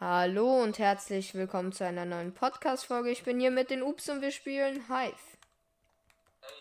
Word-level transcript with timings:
Hallo 0.00 0.62
und 0.62 0.78
herzlich 0.78 1.34
willkommen 1.34 1.72
zu 1.72 1.84
einer 1.84 2.04
neuen 2.04 2.32
Podcast-Folge. 2.32 3.10
Ich 3.10 3.24
bin 3.24 3.40
hier 3.40 3.50
mit 3.50 3.70
den 3.70 3.82
Ups 3.82 4.08
und 4.08 4.20
wir 4.20 4.30
spielen 4.30 4.86
Hive. 4.88 5.16
Hey, 6.40 6.52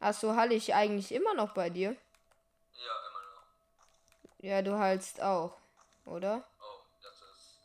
Achso, 0.00 0.36
halte 0.36 0.54
ich 0.54 0.74
eigentlich 0.74 1.12
immer 1.12 1.32
noch 1.34 1.54
bei 1.54 1.70
dir? 1.70 1.92
ja, 1.92 2.92
immer 3.08 3.22
noch. 3.34 4.44
Ja, 4.44 4.62
du 4.62 4.78
hältst 4.78 5.22
auch, 5.22 5.56
oder? 6.04 6.46
Oh, 6.60 6.82
das 7.02 7.14
ist 7.14 7.60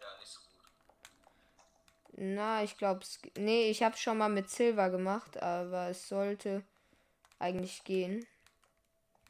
ja 0.00 0.06
nicht 0.20 0.30
so 0.32 0.40
gut. 0.42 0.70
Na, 2.12 2.62
ich 2.62 2.76
glaube, 2.78 3.00
nee, 3.36 3.70
ich 3.70 3.82
habe 3.82 3.96
schon 3.96 4.18
mal 4.18 4.28
mit 4.28 4.48
Silver 4.48 4.90
gemacht, 4.90 5.42
aber 5.42 5.88
es 5.88 6.08
sollte 6.08 6.62
eigentlich 7.40 7.82
gehen. 7.82 8.24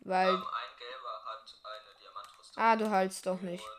Weil, 0.01 0.29
Ähm, 0.29 0.35
ein 0.37 0.79
Gelber 0.79 1.25
hat 1.25 1.55
eine 1.65 2.01
Diamantrüstung. 2.01 2.63
ah, 2.63 2.77
du 2.77 2.91
hältst 2.91 3.27
doch 3.27 3.41
nicht. 3.41 3.65
Und 3.65 3.78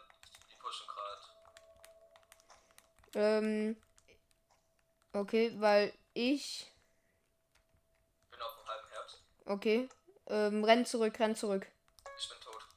Ähm, 3.16 3.76
okay, 5.14 5.54
weil 5.58 5.94
ich, 6.14 6.72
Bin 8.32 8.42
auf 8.42 8.56
dem 8.58 8.68
halben 8.68 8.90
Herz. 8.90 9.18
okay, 9.46 9.90
ähm, 10.28 10.64
renn 10.64 10.86
zurück, 10.86 11.20
renn 11.20 11.36
zurück. 11.36 11.68
Ich 12.18 12.30
bin 12.30 12.40
tot. 12.42 12.68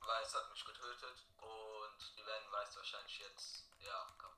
Weiß 0.00 0.34
hat 0.34 0.50
mich 0.50 0.64
getötet 0.64 1.26
und 1.40 2.16
die 2.18 2.26
werden 2.26 2.52
Weiß 2.52 2.76
wahrscheinlich 2.76 3.18
jetzt, 3.18 3.64
ja, 3.80 4.06
komm, 4.18 4.30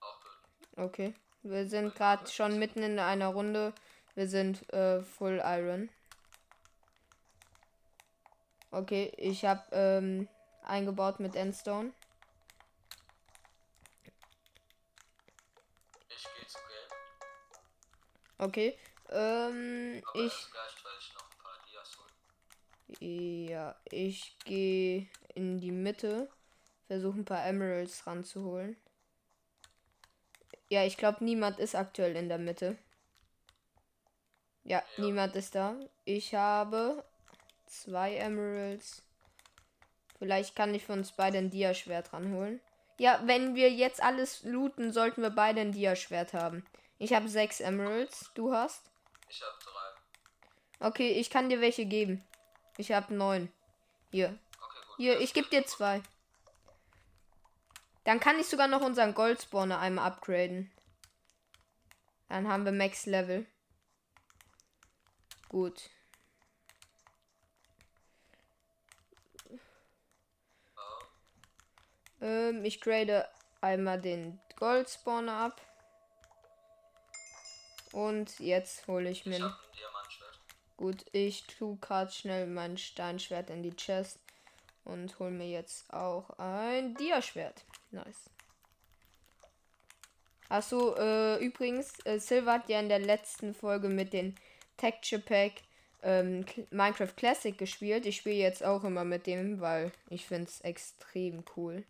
auch 0.00 0.20
töten. 0.20 0.82
Okay. 0.82 1.14
Wir 1.48 1.68
sind 1.68 1.94
gerade 1.94 2.26
schon 2.28 2.58
mitten 2.58 2.82
in 2.82 2.98
einer 2.98 3.28
Runde. 3.28 3.72
Wir 4.16 4.26
sind 4.28 4.68
äh, 4.72 5.00
Full 5.00 5.40
Iron. 5.44 5.88
Okay, 8.72 9.12
ich 9.16 9.44
habe 9.44 9.62
ähm, 9.70 10.28
eingebaut 10.64 11.20
mit 11.20 11.36
Endstone. 11.36 11.92
Okay. 18.38 18.76
Ähm, 19.10 20.02
Aber 20.06 20.20
ich. 20.20 20.32
ich 20.32 21.14
noch 21.14 21.30
ein 21.30 21.38
paar 21.42 21.58
Dias 21.70 21.98
hol. 21.98 23.08
Ja, 23.08 23.76
ich 23.90 24.36
gehe 24.44 25.08
in 25.34 25.60
die 25.60 25.72
Mitte. 25.72 26.28
Versuche 26.86 27.18
ein 27.18 27.24
paar 27.24 27.44
Emeralds 27.44 28.06
ranzuholen. 28.06 28.76
Ja, 30.68 30.84
ich 30.84 30.96
glaube, 30.96 31.24
niemand 31.24 31.58
ist 31.58 31.74
aktuell 31.74 32.16
in 32.16 32.28
der 32.28 32.38
Mitte. 32.38 32.76
Ja, 34.64 34.82
niemand 34.96 35.36
ist 35.36 35.54
da. 35.54 35.76
Ich 36.04 36.34
habe 36.34 37.04
zwei 37.66 38.16
Emeralds. 38.16 39.02
Vielleicht 40.18 40.56
kann 40.56 40.74
ich 40.74 40.84
für 40.84 40.92
uns 40.92 41.12
beide 41.12 41.38
ein 41.38 41.50
Dia-Schwert 41.50 42.12
ranholen. 42.12 42.60
Ja, 42.98 43.20
wenn 43.26 43.54
wir 43.54 43.70
jetzt 43.70 44.02
alles 44.02 44.42
looten, 44.44 44.92
sollten 44.92 45.22
wir 45.22 45.30
beide 45.30 45.60
ein 45.60 45.72
Dia-Schwert 45.72 46.32
haben. 46.32 46.64
Ich 46.98 47.12
habe 47.12 47.28
sechs 47.28 47.60
Emeralds. 47.60 48.30
Du 48.34 48.52
hast? 48.52 48.90
Ich 49.28 49.42
habe 49.42 49.56
drei. 49.62 50.88
Okay, 50.88 51.12
ich 51.12 51.30
kann 51.30 51.48
dir 51.48 51.60
welche 51.60 51.86
geben. 51.86 52.24
Ich 52.76 52.92
habe 52.92 53.14
neun. 53.14 53.52
Hier. 54.10 54.28
Okay, 54.28 54.86
gut. 54.86 54.96
Hier, 54.96 55.20
ich 55.20 55.34
gebe 55.34 55.48
dir 55.48 55.66
zwei. 55.66 56.02
Dann 58.04 58.20
kann 58.20 58.38
ich 58.38 58.46
sogar 58.46 58.68
noch 58.68 58.82
unseren 58.82 59.14
Goldspawner 59.14 59.78
einmal 59.78 60.06
upgraden. 60.06 60.70
Dann 62.28 62.48
haben 62.48 62.64
wir 62.64 62.72
Max 62.72 63.06
Level. 63.06 63.46
Gut. 65.48 65.90
Ähm, 72.20 72.64
ich 72.64 72.80
grade 72.80 73.28
einmal 73.60 74.00
den 74.00 74.40
Goldspawner 74.56 75.32
ab. 75.32 75.60
Und 77.92 78.38
jetzt 78.40 78.86
hole 78.86 79.10
ich 79.10 79.20
Ich 79.20 79.26
mir. 79.26 79.56
Gut, 80.76 81.06
ich 81.12 81.46
tue 81.46 81.76
gerade 81.76 82.12
schnell 82.12 82.46
mein 82.46 82.76
Steinschwert 82.76 83.48
in 83.48 83.62
die 83.62 83.74
Chest 83.74 84.18
und 84.84 85.18
hol 85.18 85.30
mir 85.30 85.48
jetzt 85.48 85.92
auch 85.92 86.30
ein 86.38 86.94
Dia-Schwert. 86.94 87.64
Nice. 87.90 88.30
Achso, 90.48 90.94
äh, 90.96 91.44
übrigens, 91.44 91.92
äh, 92.04 92.20
Silver 92.20 92.52
hat 92.52 92.68
ja 92.68 92.78
in 92.78 92.88
der 92.88 93.00
letzten 93.00 93.54
Folge 93.54 93.88
mit 93.88 94.12
den 94.12 94.36
Texture 94.76 95.20
Pack 95.20 95.62
ähm, 96.02 96.44
Minecraft 96.70 97.16
Classic 97.16 97.56
gespielt. 97.56 98.06
Ich 98.06 98.16
spiele 98.16 98.36
jetzt 98.36 98.62
auch 98.62 98.84
immer 98.84 99.04
mit 99.04 99.26
dem, 99.26 99.60
weil 99.60 99.90
ich 100.08 100.26
finde 100.26 100.48
es 100.48 100.60
extrem 100.60 101.42
cool. 101.56 101.84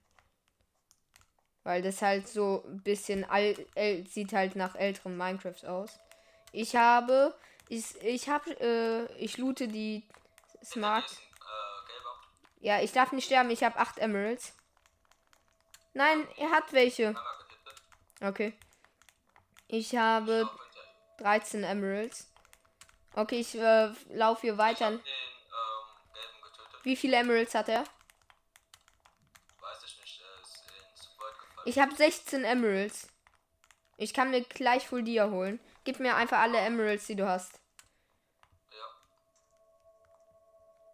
Weil 1.67 1.83
das 1.83 2.01
halt 2.01 2.29
so 2.29 2.63
ein 2.65 2.81
bisschen 2.85 3.25
alt, 3.29 3.59
äl- 3.77 4.09
sieht 4.09 4.33
halt 4.33 4.55
nach 4.55 4.77
älteren 4.77 5.17
Minecraft 5.17 5.65
aus. 5.67 5.99
Ich 6.53 6.77
habe, 6.77 7.35
ich, 7.69 8.01
ich 8.03 8.29
habe, 8.29 8.49
äh, 8.61 9.13
ich 9.17 9.37
loote 9.37 9.67
die 9.67 10.07
Smart. 10.65 11.11
Äh. 11.11 12.67
Ja, 12.67 12.81
ich 12.83 12.93
darf 12.93 13.11
nicht 13.11 13.25
sterben, 13.27 13.51
ich 13.51 13.65
habe 13.65 13.77
8 13.81 13.99
Emeralds. 13.99 14.55
Nein, 15.93 16.29
er 16.37 16.51
hat 16.53 16.73
welche. 16.73 17.17
Okay. 18.21 18.57
Ich 19.67 19.97
habe 19.97 20.45
Auch 20.49 20.63
hinter 20.63 20.83
ihm. 21.19 21.25
13 21.25 21.65
Emeralds. 21.65 22.31
Okay, 23.17 23.41
ich 23.41 23.57
äh, 23.59 23.93
laufe 24.11 24.43
hier 24.43 24.57
weiter. 24.57 24.93
ähm. 24.93 25.01
Wie 26.85 26.95
viele 26.95 27.17
Emeralds 27.17 27.57
hat 27.57 27.69
er? 27.71 27.81
Weiß 29.61 29.83
ich 29.85 29.99
nicht, 30.01 30.21
er 30.23 30.41
ist 30.43 30.63
ins 30.71 31.09
Void 31.19 31.37
gefallen. 31.41 31.56
Ich 31.67 31.81
habe 31.81 31.93
16 31.93 32.45
Emeralds. 32.45 33.09
Ich 33.97 34.15
kann 34.15 34.31
mir 34.31 34.43
gleich 34.43 34.87
Full 34.87 35.03
Dia 35.03 35.31
holen. 35.31 35.59
Gib 35.83 35.99
mir 35.99 36.15
einfach 36.15 36.39
alle 36.39 36.59
Emeralds, 36.59 37.09
die 37.09 37.17
du 37.17 37.27
hast. 37.27 37.59
ja. 38.71 38.87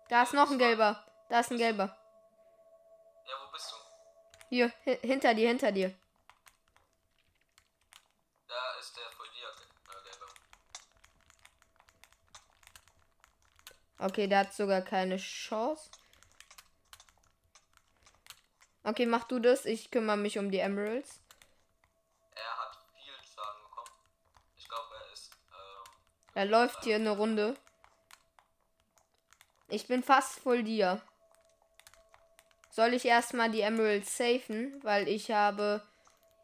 Da 0.09 0.23
ist 0.23 0.33
noch 0.33 0.51
ein 0.51 0.59
gelber. 0.59 1.05
Da 1.29 1.41
ist 1.41 1.51
ein 1.51 1.59
gelber. 1.59 1.95
ja, 3.29 3.35
wo 3.45 3.53
bist 3.53 3.71
du? 3.71 3.77
Hier, 4.49 4.73
hi 4.87 4.97
hinter 5.03 5.35
dir, 5.35 5.49
hinter 5.49 5.73
dir. 5.73 5.95
Da 8.49 8.79
ist 8.81 8.97
der 8.97 9.11
Foldier 9.11 9.49
äh, 9.49 10.11
Gelbe. 10.11 10.27
Okay, 13.99 14.27
der 14.27 14.39
hat 14.39 14.55
sogar 14.55 14.81
keine 14.81 15.19
Chance. 15.19 15.91
Okay, 18.85 19.07
mach 19.07 19.25
du 19.25 19.39
das. 19.39 19.65
Ich 19.65 19.91
kümmere 19.91 20.17
mich 20.17 20.39
um 20.39 20.51
die 20.51 20.59
Emeralds. 20.59 21.21
Er 22.35 22.59
hat 22.59 22.77
viel 22.95 23.13
Schaden 23.35 23.63
bekommen. 23.65 23.91
Ich 24.57 24.69
glaube, 24.69 24.89
er 25.07 25.13
ist. 25.13 25.31
Ähm, 25.53 25.93
Er 26.35 26.45
läuft 26.47 26.85
hier 26.85 26.97
eine 26.97 27.11
Runde. 27.11 27.57
Ich 29.69 29.87
bin 29.87 30.03
fast 30.03 30.41
voll 30.41 30.63
dir. 30.65 31.01
Soll 32.71 32.95
ich 32.95 33.05
erstmal 33.05 33.51
die 33.51 33.61
Emeralds 33.61 34.17
safen? 34.17 34.83
Weil 34.83 35.07
ich 35.09 35.31
habe 35.31 35.83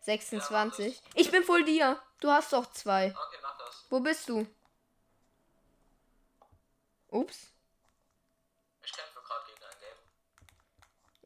26. 0.03 1.01
Ich 1.15 1.31
bin 1.31 1.43
voll 1.43 1.65
dir. 1.65 2.01
Du 2.21 2.31
hast 2.31 2.53
doch 2.53 2.71
zwei. 2.73 3.07
okay, 3.09 3.39
mach 3.43 3.59
das. 3.59 3.87
Wo 3.91 4.01
bist 4.01 4.29
du? 4.29 4.47
Ups. 7.09 7.53
Ich 8.83 8.93
kämpfe 8.93 9.21
gerade 9.23 9.47
gegen 9.47 9.63
einen 9.65 9.81
Gelben. 9.81 10.01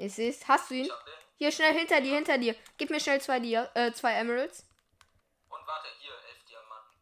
Ich 0.03 0.15
seh's. 0.15 0.49
Hast 0.49 0.69
du 0.71 0.75
ihn? 0.75 0.91
Hab 0.91 1.05
den. 1.05 1.15
Hier, 1.37 1.53
schnell 1.53 1.75
hinter 1.75 2.01
dir, 2.01 2.15
hinter 2.17 2.37
dir. 2.37 2.57
Gib 2.77 2.91
mir 2.91 2.99
schnell 2.99 3.21
zwei 3.21 3.39
Dia 3.39 3.71
äh, 3.75 3.93
zwei 3.93 4.15
Emeralds. 4.15 4.67
Und 5.49 5.65
warte, 5.65 5.89
hier, 6.01 6.11
elf 6.29 6.45
Diamanten. 6.45 6.99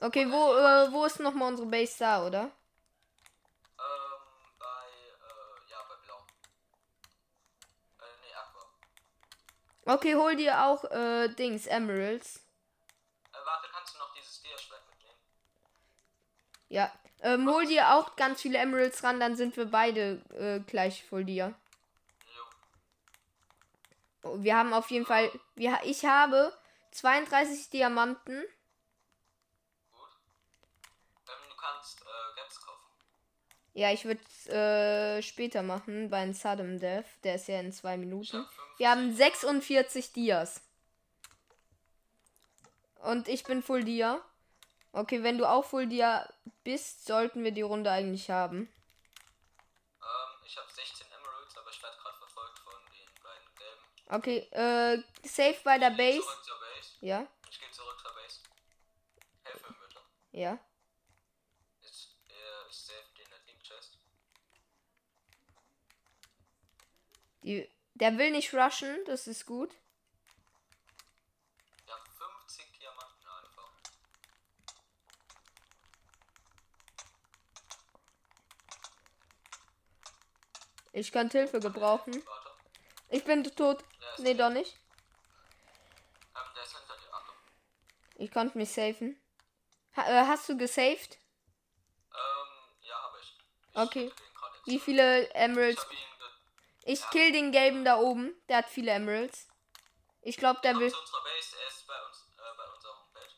Okay, 0.00 0.30
wo, 0.30 0.56
äh, 0.56 0.92
wo 0.92 1.04
ist 1.04 1.20
nochmal 1.20 1.48
unsere 1.48 1.68
Base 1.68 1.96
da, 2.00 2.26
oder? 2.26 2.42
Ähm, 2.42 2.50
bei. 4.58 4.66
Äh, 4.66 5.70
ja, 5.70 5.78
bei 5.88 5.94
Blau. 6.04 6.26
Äh, 8.00 8.16
nee, 8.20 8.34
Aqua. 8.34 9.94
Okay, 9.94 10.14
hol 10.16 10.34
dir 10.34 10.64
auch, 10.64 10.82
äh, 10.90 11.28
Dings, 11.28 11.68
Emeralds. 11.68 12.38
Äh, 13.32 13.38
warte, 13.44 13.68
kannst 13.72 13.94
du 13.94 13.98
noch 13.98 14.12
dieses 14.14 14.42
Dia-Schwert 14.42 14.88
mitnehmen? 14.88 15.18
Ja. 16.68 16.92
Ähm, 17.22 17.48
hol 17.48 17.64
dir 17.66 17.94
auch 17.94 18.16
ganz 18.16 18.42
viele 18.42 18.58
Emeralds 18.58 19.04
ran, 19.04 19.20
dann 19.20 19.36
sind 19.36 19.56
wir 19.56 19.66
beide 19.66 20.20
äh, 20.36 20.58
gleich 20.60 21.04
voll 21.04 21.24
dir. 21.24 21.54
Wir 24.22 24.56
haben 24.56 24.72
auf 24.72 24.90
jeden 24.90 25.06
Fall. 25.06 25.30
Wir, 25.54 25.78
ich 25.84 26.04
habe 26.04 26.52
32 26.92 27.70
Diamanten. 27.70 28.42
Gut. 29.92 30.08
Ähm, 31.26 31.48
du 31.48 31.56
kannst 31.56 32.02
äh, 32.02 32.36
Gaps 32.36 32.60
kaufen. 32.60 32.84
Ja, 33.72 33.92
ich 33.92 34.04
würde 34.04 34.20
äh, 34.52 35.22
später 35.22 35.62
machen 35.62 36.10
bei 36.10 36.18
einem 36.18 36.34
Sudden 36.34 36.78
Death. 36.78 37.06
Der 37.24 37.36
ist 37.36 37.48
ja 37.48 37.60
in 37.60 37.72
zwei 37.72 37.96
Minuten. 37.96 38.38
hab. 38.38 38.78
Wir 38.78 38.90
haben 38.90 39.14
46 39.14 40.12
Dias. 40.12 40.62
Und 43.02 43.28
ich 43.28 43.44
bin 43.44 43.62
Full 43.62 43.84
Dia. 43.84 44.20
Okay, 44.92 45.22
wenn 45.22 45.38
du 45.38 45.46
auch 45.46 45.64
Full 45.64 45.86
Dia 45.86 46.28
bist, 46.64 47.06
sollten 47.06 47.44
wir 47.44 47.52
die 47.52 47.62
Runde 47.62 47.90
eigentlich 47.90 48.30
haben. 48.30 48.68
Ähm, 50.02 50.44
ich 50.44 50.56
habe 50.56 50.70
16 50.70 51.06
Emeralds, 51.06 51.56
aber 51.56 51.70
ich 51.70 51.82
werde 51.82 51.96
gerade 51.96 52.18
verfolgt 52.18 52.58
von 52.58 52.74
den 52.92 53.22
beiden 53.22 53.54
gelben. 53.56 53.84
Okay, 54.12 54.38
äh, 54.50 55.02
safe 55.24 55.56
bei 55.62 55.78
der 55.78 55.90
geh 55.90 55.96
Base. 55.96 56.26
Base. 56.26 56.96
Ja, 57.00 57.26
Ich 57.48 57.60
gehe 57.60 57.70
zurück 57.70 57.96
zur 58.02 58.12
Base. 58.12 58.40
Helf 59.44 59.62
mir 59.62 59.76
bitte. 59.86 60.00
ja. 60.32 60.58
Ich, 61.82 62.16
äh, 62.28 62.68
ich 62.68 62.76
save 62.76 63.04
den 63.16 63.24
in 63.24 63.30
der 63.30 63.44
Team 63.44 63.58
Chest. 63.62 63.98
Die, 67.44 67.70
der 67.94 68.18
will 68.18 68.32
nicht 68.32 68.52
rushen, 68.52 68.98
das 69.06 69.26
ist 69.28 69.46
gut. 69.46 69.70
Haben 71.88 72.10
50 72.46 72.78
Diamanten 72.78 73.28
einfach. 73.28 73.70
Ich 80.92 81.12
könnte 81.12 81.38
Hilfe 81.38 81.60
gebrauchen. 81.60 82.22
Ich 83.08 83.24
bin 83.24 83.44
tot. 83.44 83.84
Der 84.18 84.24
Nee, 84.24 84.34
doch 84.34 84.50
nicht. 84.50 84.76
ähm, 86.36 86.42
der 86.54 86.62
ist 86.64 86.76
hinter 86.76 86.96
dir. 86.96 87.10
Ich 88.16 88.30
konnte 88.32 88.58
mich 88.58 88.70
safen. 88.72 89.20
Ha, 89.96 90.02
äh, 90.08 90.26
hast 90.26 90.48
du 90.48 90.56
gesaved? 90.56 91.16
Ähm, 92.12 92.78
ja, 92.82 93.02
habe 93.02 93.18
ich. 93.20 93.36
ich. 93.70 93.76
Okay. 93.76 94.12
Wie 94.66 94.78
viele 94.78 95.24
Ich 95.28 95.34
Emeralds? 95.34 95.88
ge 95.88 95.98
Ich 96.84 97.10
kill 97.10 97.32
den 97.32 97.50
gelben 97.52 97.84
da 97.84 97.96
oben. 97.98 98.34
Der 98.48 98.58
hat 98.58 98.68
viele 98.68 98.90
Emeralds. 98.92 99.48
Ich 100.22 100.36
glaube, 100.36 100.60
der 100.60 100.76
will. 100.78 100.90
Base, 100.90 101.56
er 101.58 101.68
ist 101.68 101.86
bei 101.86 102.06
uns, 102.06 102.28
äh, 102.36 102.56
bei 102.56 102.68
unserem 102.74 103.12
Bett. 103.14 103.34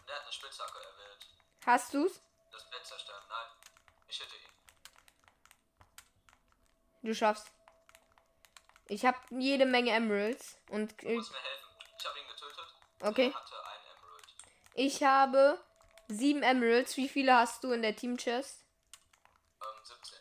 Und 0.00 0.08
er 0.10 0.16
hat 0.16 0.22
eine 0.24 0.32
Spitzhacke, 0.32 0.78
er 0.78 0.96
will 0.98 1.18
Hast 1.66 1.94
du's? 1.94 2.20
das 2.50 2.68
Bett 2.70 2.84
zerstören. 2.86 3.22
Nein, 3.28 3.46
ich 4.08 4.18
hätte 4.20 4.34
ihn. 4.34 4.52
Du 7.02 7.14
schaffst. 7.14 7.46
Ich 8.88 9.04
habe 9.04 9.18
jede 9.30 9.66
Menge 9.66 9.90
Emeralds 9.90 10.56
und 10.70 11.00
Du 11.02 11.06
äh, 11.06 11.14
musst 11.14 11.30
mir 11.30 11.38
helfen. 11.38 11.68
Ich 11.98 12.06
habe 12.06 12.18
ihn 12.18 12.26
getötet. 12.28 12.74
okay. 13.02 13.34
Ich 14.74 15.02
habe 15.02 15.58
sieben 16.08 16.42
Emeralds. 16.42 16.96
Wie 16.96 17.08
viele 17.08 17.34
hast 17.34 17.62
du 17.64 17.72
in 17.72 17.82
der 17.82 17.94
Team 17.94 18.16
Chest? 18.16 18.64
Ähm, 19.60 19.84
17. 19.84 20.18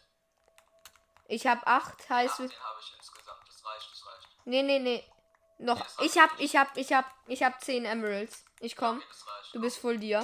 Ich 1.28 1.48
habe 1.48 1.66
acht. 1.66 2.10
Heißt, 2.10 2.34
18 2.42 2.52
habe 2.64 2.80
ich 2.82 2.94
insgesamt. 2.98 3.48
Das 3.48 3.66
reicht, 3.66 3.92
das 3.92 4.06
reicht. 4.06 4.28
nee, 4.46 4.64
nee, 4.64 4.80
nee. 4.80 5.04
Noch. 5.60 6.00
Ich 6.02 6.18
hab, 6.18 6.40
ich 6.40 6.56
hab, 6.56 6.76
ich 6.78 6.94
hab, 6.94 7.06
ich 7.28 7.42
hab 7.44 7.64
zehn 7.64 7.86
Emeralds. 7.86 8.44
Ich 8.60 8.76
komm. 8.76 8.98
Okay. 8.98 9.08
Du 9.54 9.62
bist 9.62 9.80
voll 9.80 9.98
dir. 9.98 10.20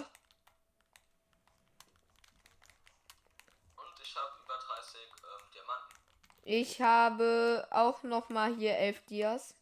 Und 3.75 3.99
ich 4.01 4.15
habe 4.15 4.31
über 4.43 4.57
30 4.57 4.99
ähm, 5.01 5.51
Diamanten. 5.53 5.97
Ich 6.43 6.81
habe 6.81 7.67
auch 7.71 8.03
noch 8.03 8.29
mal 8.29 8.53
hier 8.55 8.77
elf 8.77 9.01
Dias. 9.05 9.55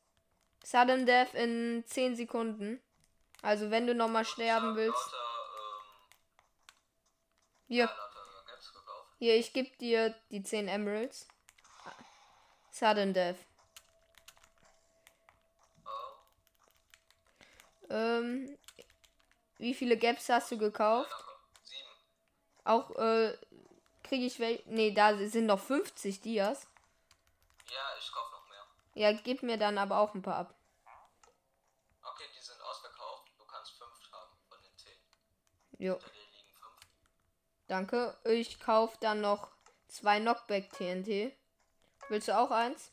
Sudden 0.63 1.05
Death 1.05 1.33
in 1.33 1.83
10 1.87 2.15
Sekunden. 2.15 2.81
Also 3.41 3.71
wenn 3.71 3.87
du 3.87 3.95
noch 3.95 4.07
mal 4.09 4.21
Ich 4.23 4.29
sterben 4.29 4.75
willst. 4.75 4.93
Lauter, 4.95 5.17
ähm, 5.17 6.07
Hier, 7.67 7.89
hier, 9.19 9.35
ich 9.37 9.53
geb 9.53 9.77
dir 9.77 10.15
die 10.31 10.43
10 10.43 10.67
Emeralds. 10.67 11.27
Sudden 12.71 13.13
Death. 13.13 13.37
Oh, 15.85 15.89
Ähm, 17.89 18.57
wie 19.57 19.73
viele 19.75 19.97
Gaps 19.97 20.29
hast 20.29 20.51
du 20.51 20.57
gekauft? 20.57 21.11
danke. 21.11 21.31
7. 21.63 21.87
Auch, 22.63 22.89
äh, 22.97 23.37
kriege 24.03 24.25
ich 24.25 24.39
wel. 24.39 24.61
Nee, 24.65 24.91
da 24.91 25.15
sind 25.27 25.45
noch 25.45 25.59
50 25.59 26.21
Dias. 26.21 26.67
Ja, 27.69 27.97
ich 27.99 28.11
kaufe 28.11 28.31
noch 28.31 28.47
mehr. 28.49 28.65
Ja, 29.01 29.11
gib 29.13 29.41
mir 29.41 29.57
dann 29.57 29.79
aber 29.79 29.97
auch 29.97 30.13
ein 30.13 30.21
paar 30.21 30.35
ab. 30.35 30.55
Okay, 32.03 32.25
die 32.37 32.39
sind 32.39 32.61
ausverkauft. 32.61 33.31
Du 33.35 33.45
kannst 33.45 33.71
5 33.71 33.89
haben 34.11 34.37
von 34.47 34.61
den 34.61 34.77
10. 34.77 34.91
Jo, 35.79 35.93
Hinter 35.93 36.09
dir 36.11 36.19
liegen 36.19 36.53
5. 36.53 36.75
danke. 37.65 38.19
Ich 38.25 38.59
kauf 38.59 38.99
dann 38.99 39.21
noch 39.21 39.49
zwei 39.87 40.19
Knockback 40.19 40.71
TNT. 40.73 41.35
Willst 42.09 42.27
du 42.27 42.37
auch 42.37 42.51
eins? 42.51 42.91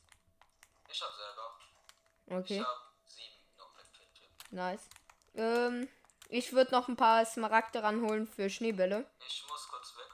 Ich 0.89 1.03
habe 1.03 1.13
selber. 1.15 2.41
Okay. 2.41 2.65
Ich 3.05 3.13
7 3.13 3.35
noch 3.59 3.77
mit 3.77 3.85
TNT. 3.93 4.51
Nice. 4.51 4.89
Ähm, 5.35 5.91
ich 6.31 6.55
würde 6.55 6.71
noch 6.71 6.89
ein 6.89 6.97
paar 6.97 7.27
Smaragde 7.27 7.83
ranholen 7.83 8.27
für 8.27 8.49
Schneebälle. 8.49 9.05
Ich 9.27 9.45
muss 9.47 9.69
kurz 9.69 9.95
weg. 9.99 10.09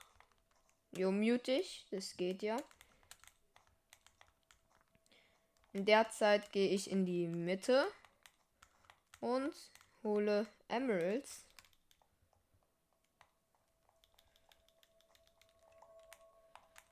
Jo, 0.98 1.12
mute 1.12 1.52
ich. 1.52 1.86
Das 1.92 2.16
geht 2.16 2.42
ja. 2.42 2.56
In 5.74 5.84
der 5.84 6.08
Zeit 6.08 6.52
gehe 6.52 6.68
ich 6.68 6.88
in 6.88 7.04
die 7.04 7.26
Mitte 7.26 7.88
und 9.20 9.52
hole 10.04 10.46
Emeralds. 10.68 11.44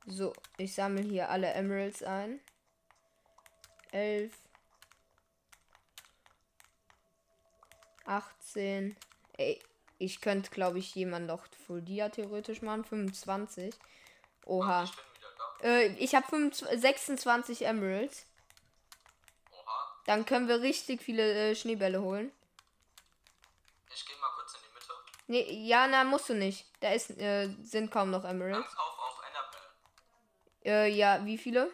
So, 0.04 0.32
ich 0.58 0.74
sammle 0.74 1.02
hier 1.02 1.30
alle 1.30 1.52
Emeralds 1.52 2.02
ein. 2.02 2.40
Elf. 3.92 4.32
18. 8.04 8.96
Ey, 9.36 9.60
ich 9.98 10.20
könnte, 10.20 10.50
glaube 10.50 10.80
ich, 10.80 10.92
jemand 10.96 11.28
noch 11.28 11.46
Full 11.66 11.82
Dia 11.82 12.08
theoretisch 12.08 12.62
machen. 12.62 12.84
25. 12.84 13.72
Oha. 14.44 14.90
Äh, 15.62 15.86
ich 15.98 16.16
habe 16.16 16.50
26 16.52 17.64
Emeralds. 17.64 18.26
Dann 20.06 20.24
können 20.26 20.48
wir 20.48 20.60
richtig 20.60 21.02
viele 21.02 21.50
äh, 21.50 21.54
Schneebälle 21.54 22.00
holen. 22.02 22.32
Ich 23.94 24.06
gehe 24.06 24.16
mal 24.18 24.30
kurz 24.36 24.54
in 24.54 24.60
die 24.62 24.74
Mitte. 24.74 24.92
Nee, 25.28 25.66
ja, 25.66 25.86
na, 25.86 26.04
musst 26.04 26.28
du 26.28 26.34
nicht. 26.34 26.66
Da 26.80 26.92
ist, 26.92 27.10
äh, 27.18 27.48
sind 27.62 27.90
kaum 27.90 28.10
noch 28.10 28.22
Dann 28.22 28.40
Emeralds. 28.40 28.74
kauf 28.74 28.98
auch. 28.98 29.12
Äh, 30.64 30.88
ja, 30.90 31.24
wie 31.24 31.38
viele? 31.38 31.66
Ähm, 31.66 31.70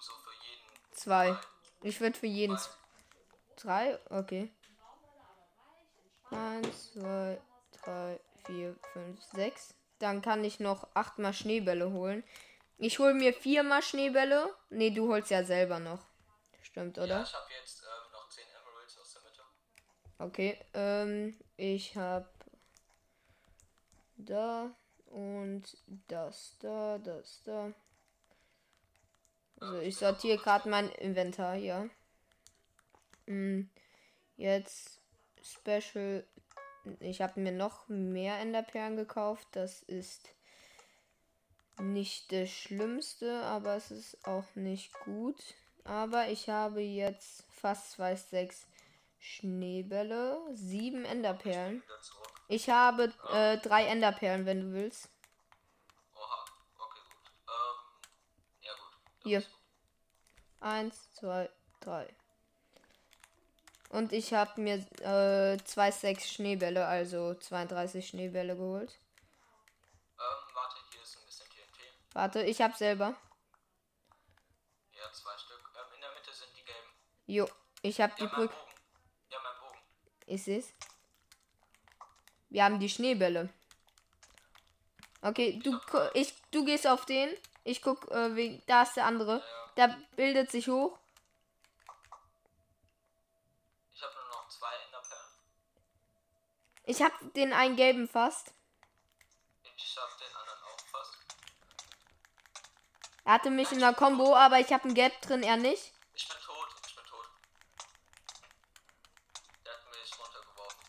so 0.00 0.12
für 0.12 0.32
jeden. 0.46 0.62
Zwei. 0.92 1.36
Ich 1.82 2.00
würde 2.00 2.18
für 2.18 2.26
jeden 2.26 2.56
Zwei. 2.56 2.70
drei. 3.56 3.98
Okay. 4.10 4.52
Eins, 6.30 6.92
zwei, 6.92 7.40
drei, 7.82 8.20
vier, 8.46 8.76
fünf, 8.92 9.20
sechs. 9.32 9.74
Dann 9.98 10.22
kann 10.22 10.44
ich 10.44 10.60
noch 10.60 10.86
achtmal 10.94 11.32
Schneebälle 11.32 11.90
holen. 11.90 12.24
Ich 12.78 12.98
hole 12.98 13.14
mir 13.14 13.32
viermal 13.32 13.82
Schneebälle. 13.82 14.52
Nee, 14.70 14.90
du 14.90 15.08
holst 15.08 15.30
ja 15.30 15.44
selber 15.44 15.78
noch. 15.78 16.06
Stimmt, 16.62 16.96
Ja, 16.96 17.04
oder? 17.04 17.22
ich 17.22 17.32
habe 17.34 17.46
jetzt 17.60 17.82
ähm, 17.82 18.12
noch 18.12 18.28
10 18.28 18.44
Emeralds 18.48 18.98
aus 18.98 19.12
der 19.14 19.22
Mitte. 19.22 19.42
Okay, 20.18 20.58
ähm, 20.74 21.38
ich 21.56 21.96
hab 21.96 22.32
da 24.16 24.74
und 25.06 25.62
das 26.08 26.56
da, 26.60 26.98
das 26.98 27.42
da. 27.44 27.72
Also 29.60 29.78
ich 29.78 29.96
sortiere 29.96 30.38
gerade 30.38 30.68
mein 30.68 30.90
Inventar, 30.90 31.54
ja. 31.54 31.86
Mm, 33.26 33.62
Jetzt 34.36 35.00
Special. 35.42 36.26
Ich 37.00 37.22
habe 37.22 37.40
mir 37.40 37.52
noch 37.52 37.88
mehr 37.88 38.38
Enderperlen 38.40 38.96
gekauft. 38.96 39.46
Das 39.52 39.82
ist 39.82 40.33
nicht 41.78 42.32
das 42.32 42.50
Schlimmste, 42.50 43.42
aber 43.42 43.76
es 43.76 43.90
ist 43.90 44.26
auch 44.26 44.54
nicht 44.54 44.92
gut. 45.00 45.36
Aber 45.84 46.28
ich 46.28 46.48
habe 46.48 46.80
jetzt 46.80 47.44
fast 47.50 47.92
zwei 47.92 48.16
Stacks 48.16 48.66
Schneebälle, 49.18 50.38
sieben 50.54 51.04
Enderperlen. 51.04 51.82
Wieder 51.82 52.00
zurück. 52.00 52.30
Ich 52.48 52.68
habe 52.68 53.12
äh, 53.32 53.58
drei 53.58 53.86
Enderperlen, 53.86 54.44
wenn 54.44 54.60
du 54.60 54.72
willst. 54.72 55.08
Oha. 56.14 56.44
Okay, 56.78 57.00
gut. 57.08 57.32
Ähm, 57.48 57.76
ja 58.60 58.72
gut. 58.72 58.98
Hier. 59.22 59.42
Eins, 60.60 61.10
zwei, 61.12 61.48
drei. 61.80 62.14
Und 63.94 64.12
ich 64.12 64.34
habe 64.34 64.60
mir 64.60 64.84
äh, 65.02 65.56
Schneebälle, 66.18 66.84
also 66.84 67.34
32 67.34 68.08
Schneebälle 68.08 68.56
geholt. 68.56 68.98
Ähm, 70.18 70.54
warte, 70.54 70.76
hier 70.90 71.02
ist 71.02 71.16
ein 71.16 71.24
bisschen 71.26 71.46
TNT. 71.46 71.78
Warte, 72.14 72.42
ich 72.44 72.62
habe 72.62 72.76
selber. 72.76 73.14
Ja, 74.92 75.12
zwei 75.12 75.36
Stück. 75.36 75.60
Ähm, 75.76 75.94
in 75.96 76.00
der 76.00 76.12
Mitte 76.12 76.32
sind 76.32 76.56
die 76.56 76.64
gelben. 76.64 76.88
Jo, 77.26 77.48
ich 77.82 77.96
die 77.96 78.00
Ja, 78.02 78.10
mein 78.18 78.28
Brücke. 78.30 78.54
Ja, 79.30 79.38
mein 79.42 79.60
Bogen. 79.60 79.78
Ich 80.26 80.42
seh's. 80.44 80.72
Wir 82.48 82.64
haben 82.64 82.78
die 82.78 82.88
Schneebälle. 82.88 83.52
Okay, 85.22 85.58
du, 85.58 85.80
ich, 86.12 86.34
du 86.52 86.64
gehst 86.64 86.86
auf 86.86 87.04
den. 87.04 87.36
Ich 87.64 87.82
guck, 87.82 88.10
äh, 88.12 88.36
wegen, 88.36 88.62
da 88.66 88.82
ist 88.82 88.94
der 88.94 89.06
andere. 89.06 89.38
Ja, 89.38 89.88
Der 89.88 89.98
bildet 90.14 90.50
sich 90.50 90.68
hoch. 90.68 90.98
ich 93.92 94.02
habe 94.02 94.14
nur 94.14 94.28
noch 94.28 94.48
zwei 94.50 94.72
Enderperlen. 94.84 95.30
Ich 96.84 97.02
habe 97.02 97.30
den 97.34 97.52
einen 97.52 97.74
gelben 97.74 98.06
fast. 98.06 98.52
Ich 99.62 99.96
habe 99.96 100.12
den 100.20 100.36
anderen 100.36 100.62
auch 100.62 100.80
fast. 100.80 101.16
Er 103.24 103.32
hatte 103.32 103.50
mich 103.50 103.72
in 103.72 103.80
der 103.80 103.94
Combo, 103.94 104.36
aber 104.36 104.60
ich 104.60 104.70
habe 104.72 104.86
ein 104.88 104.94
Gap 104.94 105.20
drin, 105.22 105.42
er 105.42 105.56
nicht. 105.56 105.92
Ich 106.12 106.28
bin 106.28 106.36
tot, 106.44 106.68
ich 106.86 106.94
bin 106.94 107.04
tot. 107.06 107.26
Der 109.64 109.72
hat 109.72 109.84
mich 109.90 110.18
runtergeworfen. 110.18 110.84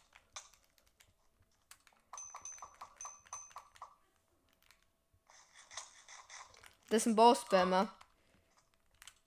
Das 6.89 6.97
ist 7.01 7.05
ein 7.05 7.15
Bow-Spammer. 7.15 7.95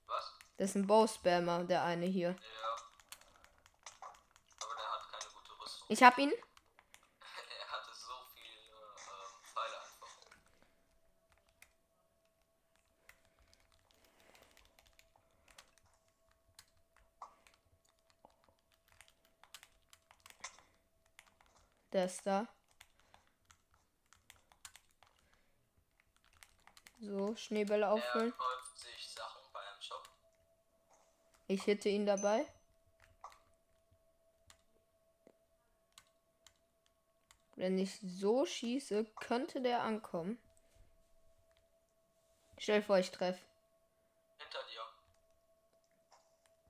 Was? 0.07 0.33
Das 0.59 0.71
ist 0.71 0.77
ein 0.77 0.87
Bow-Spammer, 0.87 1.65
der 1.65 1.85
eine 1.85 2.07
hier. 2.07 2.31
Ja. 2.31 2.37
Aber 4.62 4.75
der 4.75 4.93
hat 4.93 5.12
keine 5.12 5.33
gute 5.33 5.62
Rüstung. 5.62 5.87
Ich 5.88 6.03
hab 6.03 6.19
ihn. 6.19 6.33
Er 6.33 7.69
hatte 7.71 7.95
so 7.95 8.12
viele 8.35 8.77
ähm, 8.77 9.43
Pfeile 9.45 9.81
einfach. 9.81 10.09
Der 21.99 22.05
ist 22.05 22.25
da. 22.25 22.47
So, 27.00 27.35
Schneebälle 27.35 27.90
auffüllen. 27.90 28.33
Ich 31.49 31.64
hitte 31.64 31.88
ihn 31.88 32.07
dabei. 32.07 32.47
Wenn 37.57 37.76
ich 37.81 37.99
so 38.00 38.47
schieße, 38.47 39.05
könnte 39.17 39.61
der 39.61 39.83
ankommen. 39.83 40.40
Stell 42.59 42.81
vor, 42.81 42.99
ich 42.99 43.11
treffe. 43.11 43.45
Hinter 44.37 44.62
dir. 44.71 44.83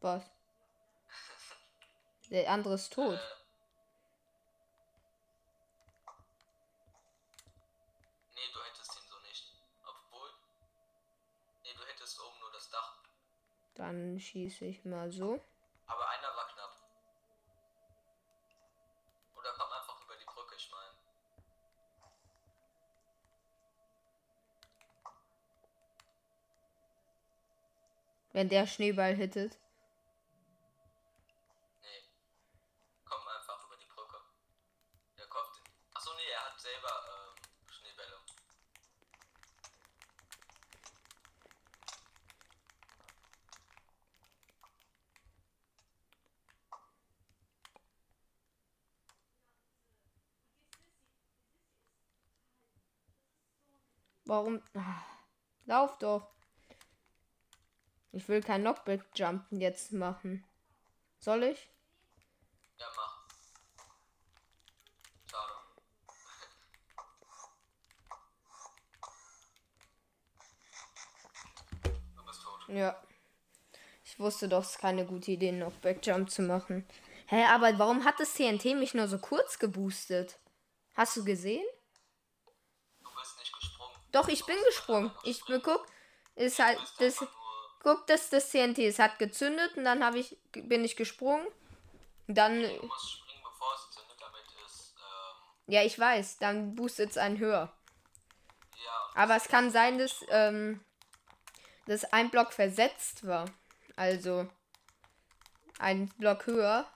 Was? 0.00 0.30
Der 2.30 2.50
andere 2.50 2.76
ist 2.76 2.94
tot. 2.94 3.18
Äh, 3.18 3.38
nee, 8.34 8.52
du 8.52 8.62
hättest 8.62 8.96
ihn 8.96 9.08
so 9.08 9.18
nicht. 9.20 9.52
Obwohl. 9.84 10.30
Nee, 11.62 11.74
du 11.74 11.84
hättest 11.84 12.20
oben 12.20 12.38
nur 12.38 12.52
das 12.52 12.70
Dach. 12.70 12.98
Dann 13.78 14.18
schieße 14.18 14.64
ich 14.64 14.84
mal 14.84 15.12
so. 15.12 15.40
Aber 15.86 16.08
einer 16.08 16.36
war 16.36 16.48
knapp. 16.48 16.76
Oder 19.36 19.52
komm 19.56 19.70
einfach 19.70 20.04
über 20.04 20.16
die 20.16 20.24
Brücke, 20.24 20.56
ich 20.56 20.68
meine. 20.72 20.98
Wenn 28.32 28.48
der 28.48 28.66
Schneeball 28.66 29.14
hittet. 29.14 29.56
Nee. 31.80 32.02
Komm 33.04 33.28
einfach 33.28 33.64
über 33.64 33.76
die 33.76 33.86
Brücke. 33.86 34.20
Der 35.16 35.26
kommt. 35.28 35.62
Achso, 35.94 36.10
nee, 36.16 36.32
er 36.32 36.46
hat 36.46 36.60
selber 36.60 36.90
ähm, 37.06 37.70
Schneebälle. 37.70 38.18
Warum? 54.38 54.62
Ah, 54.72 55.02
lauf 55.66 55.98
doch. 55.98 56.30
Ich 58.12 58.28
will 58.28 58.40
kein 58.40 58.60
Knockback-Jumpen 58.60 59.60
jetzt 59.60 59.92
machen. 59.92 60.44
Soll 61.18 61.42
ich? 61.42 61.68
Ja, 62.76 62.86
mach. 62.94 63.26
Schade. 65.28 65.52
du 72.14 72.24
bist 72.24 72.42
tot. 72.44 72.68
Ja. 72.68 73.02
Ich 74.04 74.20
wusste 74.20 74.48
doch, 74.48 74.62
es 74.62 74.70
ist 74.70 74.78
keine 74.78 75.04
gute 75.04 75.32
Idee, 75.32 75.48
einen 75.48 75.62
Knockback-Jump 75.62 76.30
zu 76.30 76.42
machen. 76.42 76.88
Hä, 77.26 77.44
aber 77.46 77.76
warum 77.80 78.04
hat 78.04 78.20
das 78.20 78.34
TNT 78.34 78.66
mich 78.76 78.94
nur 78.94 79.08
so 79.08 79.18
kurz 79.18 79.58
geboostet? 79.58 80.38
Hast 80.94 81.16
du 81.16 81.24
gesehen? 81.24 81.66
Du 83.00 83.10
bist 83.16 83.36
nicht 83.40 83.52
gesprungen. 83.52 83.97
Doch, 84.12 84.28
ich 84.28 84.44
bin 84.44 84.56
gesprungen. 84.66 85.10
Ich 85.24 85.40
guck, 85.44 85.86
ist 86.34 86.58
halt 86.58 86.78
das. 86.98 87.24
Guck, 87.82 88.06
das 88.06 88.30
das 88.30 88.50
TNT. 88.50 88.78
Es 88.78 88.98
hat 88.98 89.18
gezündet 89.18 89.76
und 89.76 89.84
dann 89.84 90.04
habe 90.04 90.18
ich 90.18 90.36
bin 90.52 90.84
ich 90.84 90.96
gesprungen. 90.96 91.46
Dann 92.26 92.60
Du 92.60 92.86
musst 92.86 93.12
springen, 93.12 93.42
bevor 93.44 93.74
es 93.74 93.90
zündet, 93.94 94.16
damit 94.20 94.42
es. 94.66 94.94
Ähm, 94.96 95.72
ja, 95.74 95.82
ich 95.82 95.98
weiß, 95.98 96.38
dann 96.38 96.74
boostet 96.74 97.10
es 97.10 97.18
einen 97.18 97.38
höher. 97.38 97.72
ja, 98.84 99.10
Aber 99.14 99.36
es 99.36 99.48
kann 99.48 99.70
sein, 99.70 99.98
dass 99.98 100.24
ähm, 100.30 100.80
dass 101.86 102.04
ein 102.12 102.30
Block 102.30 102.52
versetzt 102.52 103.26
war. 103.26 103.46
Also 103.96 104.48
ein 105.78 106.08
Block 106.18 106.46
höher 106.46 106.86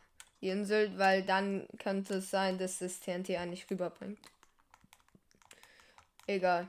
die 0.42 0.48
Insel, 0.48 0.98
weil 0.98 1.22
dann 1.22 1.68
könnte 1.78 2.14
es 2.14 2.30
sein, 2.30 2.58
dass 2.58 2.78
das 2.78 3.00
TNT 3.00 3.30
eigentlich 3.30 3.70
rüberbringt. 3.70 4.18
Egal. 6.26 6.68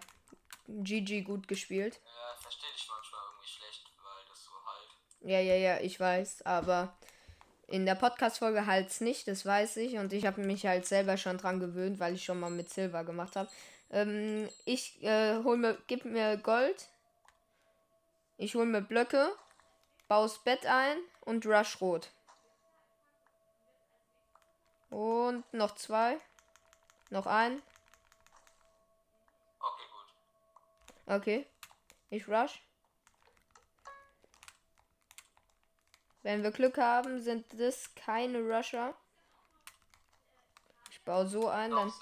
GG 0.68 1.22
gut 1.24 1.48
gespielt. 1.48 2.00
Ja, 2.04 2.36
ich 2.36 2.42
verstehe 2.42 2.72
dich 2.74 2.88
manchmal 2.88 3.22
irgendwie 3.30 3.50
schlecht, 3.50 3.92
weil 4.04 4.24
das 4.30 4.44
so 4.44 4.52
halt. 4.66 4.90
Ja, 5.22 5.40
ja, 5.40 5.56
ja, 5.56 5.80
ich 5.82 6.00
weiß, 6.00 6.44
aber 6.46 6.96
in 7.68 7.86
der 7.86 7.96
Podcast-Folge 7.96 8.66
halt's 8.66 9.02
nicht, 9.02 9.28
das 9.28 9.46
weiß 9.46 9.78
ich. 9.78 9.98
Und 9.98 10.14
ich 10.14 10.26
habe 10.26 10.42
mich 10.42 10.66
halt 10.66 10.86
selber 10.86 11.18
schon 11.18 11.38
dran 11.38 11.60
gewöhnt, 11.60 12.00
weil 12.00 12.14
ich 12.14 12.24
schon 12.24 12.40
mal 12.40 12.50
mit 12.50 12.70
Silber 12.70 13.04
gemacht 13.04 13.36
habe. 13.36 13.50
Ähm, 13.90 14.50
ich 14.66 15.02
äh, 15.04 15.44
hol 15.44 15.58
mir, 15.58 15.78
gib 15.88 16.06
mir 16.06 16.38
Gold. 16.38 16.88
Ich 18.38 18.56
hol 18.56 18.66
mir 18.66 18.82
Blöcke, 18.82 19.32
baue 20.08 20.24
das 20.24 20.40
Bett 20.40 20.66
ein 20.66 20.98
und 21.22 21.46
Rush 21.46 21.80
Rot. 21.80 22.10
Und 24.90 25.52
noch 25.54 25.76
zwei. 25.76 26.18
Noch 27.10 27.26
ein. 27.26 27.62
Okay. 31.06 31.48
Ich 32.10 32.28
rush. 32.28 32.62
Wenn 36.22 36.44
wir 36.44 36.52
Glück 36.52 36.78
haben, 36.78 37.22
sind 37.22 37.46
das 37.60 37.94
keine 37.96 38.40
Rusher. 38.40 38.96
Ich 40.92 41.04
baue 41.04 41.28
so 41.28 41.50
ein, 41.50 41.72
Doch, 41.72 41.78
dann. 41.78 41.94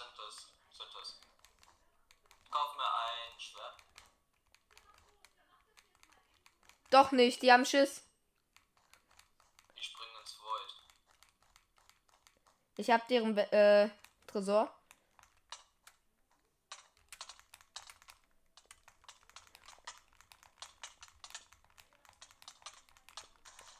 Doch 6.91 7.11
nicht, 7.13 7.41
die 7.41 7.51
haben 7.51 7.65
Schiss. 7.65 8.05
Die 9.77 9.83
springen 9.83 10.13
ins 10.19 10.37
Void. 10.37 10.75
Ich 12.75 12.91
hab 12.91 13.07
deren 13.07 13.37
äh, 13.37 13.89
Tresor. 14.27 14.69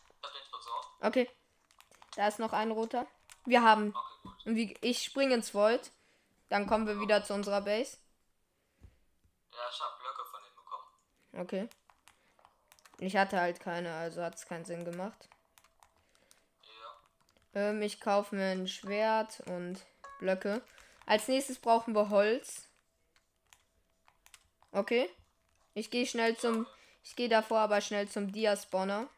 Ich 0.08 0.24
hab 0.24 0.34
den 0.34 0.50
Tresor. 0.50 0.90
Okay. 1.01 1.29
Da 2.15 2.27
ist 2.27 2.39
noch 2.39 2.53
ein 2.53 2.72
roter. 2.72 3.08
Wir 3.46 3.63
haben. 3.63 3.93
Okay, 4.46 4.75
ich 4.81 5.03
springe 5.03 5.34
ins 5.36 5.53
Void. 5.53 5.91
Dann 6.50 6.67
kommen 6.67 6.86
wir 6.86 7.00
wieder 7.00 7.24
zu 7.24 7.34
unserer 7.34 7.62
Base. 7.62 7.98
Ja, 9.51 9.60
ich 9.72 9.79
hab 9.79 10.00
Blöcke 10.00 10.25
von 10.29 10.41
ihm 10.43 10.55
bekommen. 10.55 11.46
Okay. 11.46 11.70
Ich 13.00 13.17
hatte 13.17 13.39
halt 13.39 13.60
keine, 13.60 13.93
also 13.93 14.22
hat 14.22 14.36
es 14.36 14.46
keinen 14.46 14.65
Sinn 14.65 14.86
gemacht. 14.86 15.29
Ja. 16.63 17.62
Ähm, 17.62 17.81
ich 17.81 18.00
kaufe 18.00 18.36
mir 18.36 18.51
ein 18.51 18.67
Schwert 18.67 19.41
und 19.48 19.79
Blöcke. 20.20 20.62
Als 21.05 21.27
nächstes 21.27 21.58
brauchen 21.58 21.96
wir 21.96 22.10
Holz. 22.10 22.67
Okay. 24.72 25.10
Ich 25.74 25.89
gehe 25.89 26.05
schnell 26.05 26.38
zum. 26.38 26.67
Ich 27.03 27.15
gehe 27.15 27.29
davor 27.29 27.60
aber 27.60 27.81
schnell 27.81 28.08
zum 28.08 28.31
Dia-Spawner. 28.31 29.10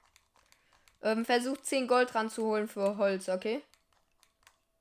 Ähm, 1.04 1.26
versuch 1.26 1.58
10 1.58 1.88
Gold 1.88 2.16
ranzuholen 2.16 2.70
für 2.70 2.98
Holz, 2.98 3.28
okay? 3.28 3.62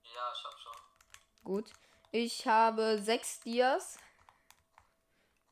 Ja, 0.04 0.32
ich 0.32 0.44
hab 0.44 0.58
schon. 0.58 0.72
Gut. 1.42 1.72
Ich 2.12 2.46
habe 2.46 2.98
6 3.02 3.40
Dias. 3.40 3.98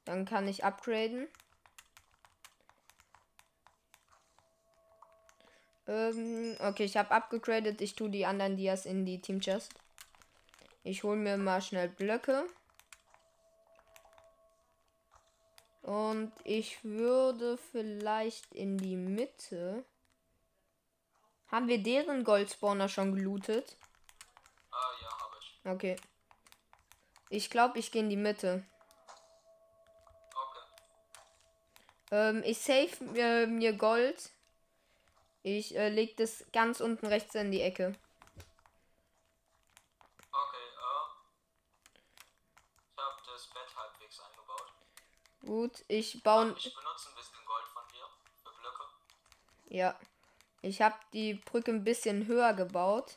Dann 0.05 0.25
kann 0.25 0.47
ich 0.47 0.65
upgraden. 0.65 1.27
Ähm, 5.89 6.57
okay, 6.61 6.85
ich 6.85 6.97
habe 6.97 7.11
abgegradet. 7.11 7.81
Ich 7.81 7.97
tue 7.97 8.09
die 8.09 8.25
anderen 8.25 8.57
Dias 8.57 8.87
in 8.87 9.05
die 9.05 9.21
Team 9.21 9.41
Chest. 9.41 9.75
Ich 10.85 11.03
hole 11.03 11.17
mir 11.17 11.37
mal 11.37 11.61
schnell 11.61 11.89
Blöcke. 11.89 12.47
Und 15.83 16.33
ich 16.45 16.85
würde 16.85 17.59
vielleicht 17.59 18.55
in 18.55 18.79
die 18.79 18.97
Mitte. 18.97 19.85
Haben 21.51 21.67
wir 21.67 21.83
deren 21.83 22.23
Goldspawner 22.23 22.89
schon 22.89 23.15
gelootet? 23.15 23.77
Ah, 24.71 24.77
ja, 25.03 25.11
habe 25.21 25.37
ich. 25.41 25.61
Okay. 25.65 25.97
Ich 27.29 27.51
glaube, 27.51 27.79
ich 27.79 27.91
gehe 27.91 28.03
in 28.03 28.11
die 28.11 28.17
Mitte. 28.17 28.65
Okay. 30.33 30.65
Ähm, 32.13 32.43
ich 32.45 32.59
save 32.61 33.19
äh, 33.19 33.47
mir 33.47 33.73
Gold. 33.73 34.31
Ich 35.43 35.75
äh, 35.77 35.89
leg 35.89 36.17
das 36.19 36.45
ganz 36.53 36.81
unten 36.81 37.07
rechts 37.07 37.35
in 37.35 37.51
die 37.51 37.63
Ecke. 37.63 37.99
Okay, 40.31 40.67
äh. 40.77 41.07
Ich 42.91 43.03
habe 43.03 43.23
das 43.27 43.47
Bett 43.49 43.77
halbwegs 43.77 44.21
eingebaut. 44.21 44.73
Gut, 45.41 45.85
ich 45.89 46.23
baue. 46.23 46.55
Ich 46.57 46.75
benutze 46.75 47.09
ein 47.09 47.15
bisschen 47.17 47.45
Gold 47.45 47.67
von 47.67 47.83
dir 47.89 48.07
für 48.43 48.53
Blöcke. 48.61 48.85
Ja. 49.67 49.99
Ich 50.63 50.83
habe 50.83 50.97
die 51.13 51.35
Brücke 51.35 51.71
ein 51.71 51.85
bisschen 51.85 52.27
höher 52.27 52.53
gebaut. 52.53 53.17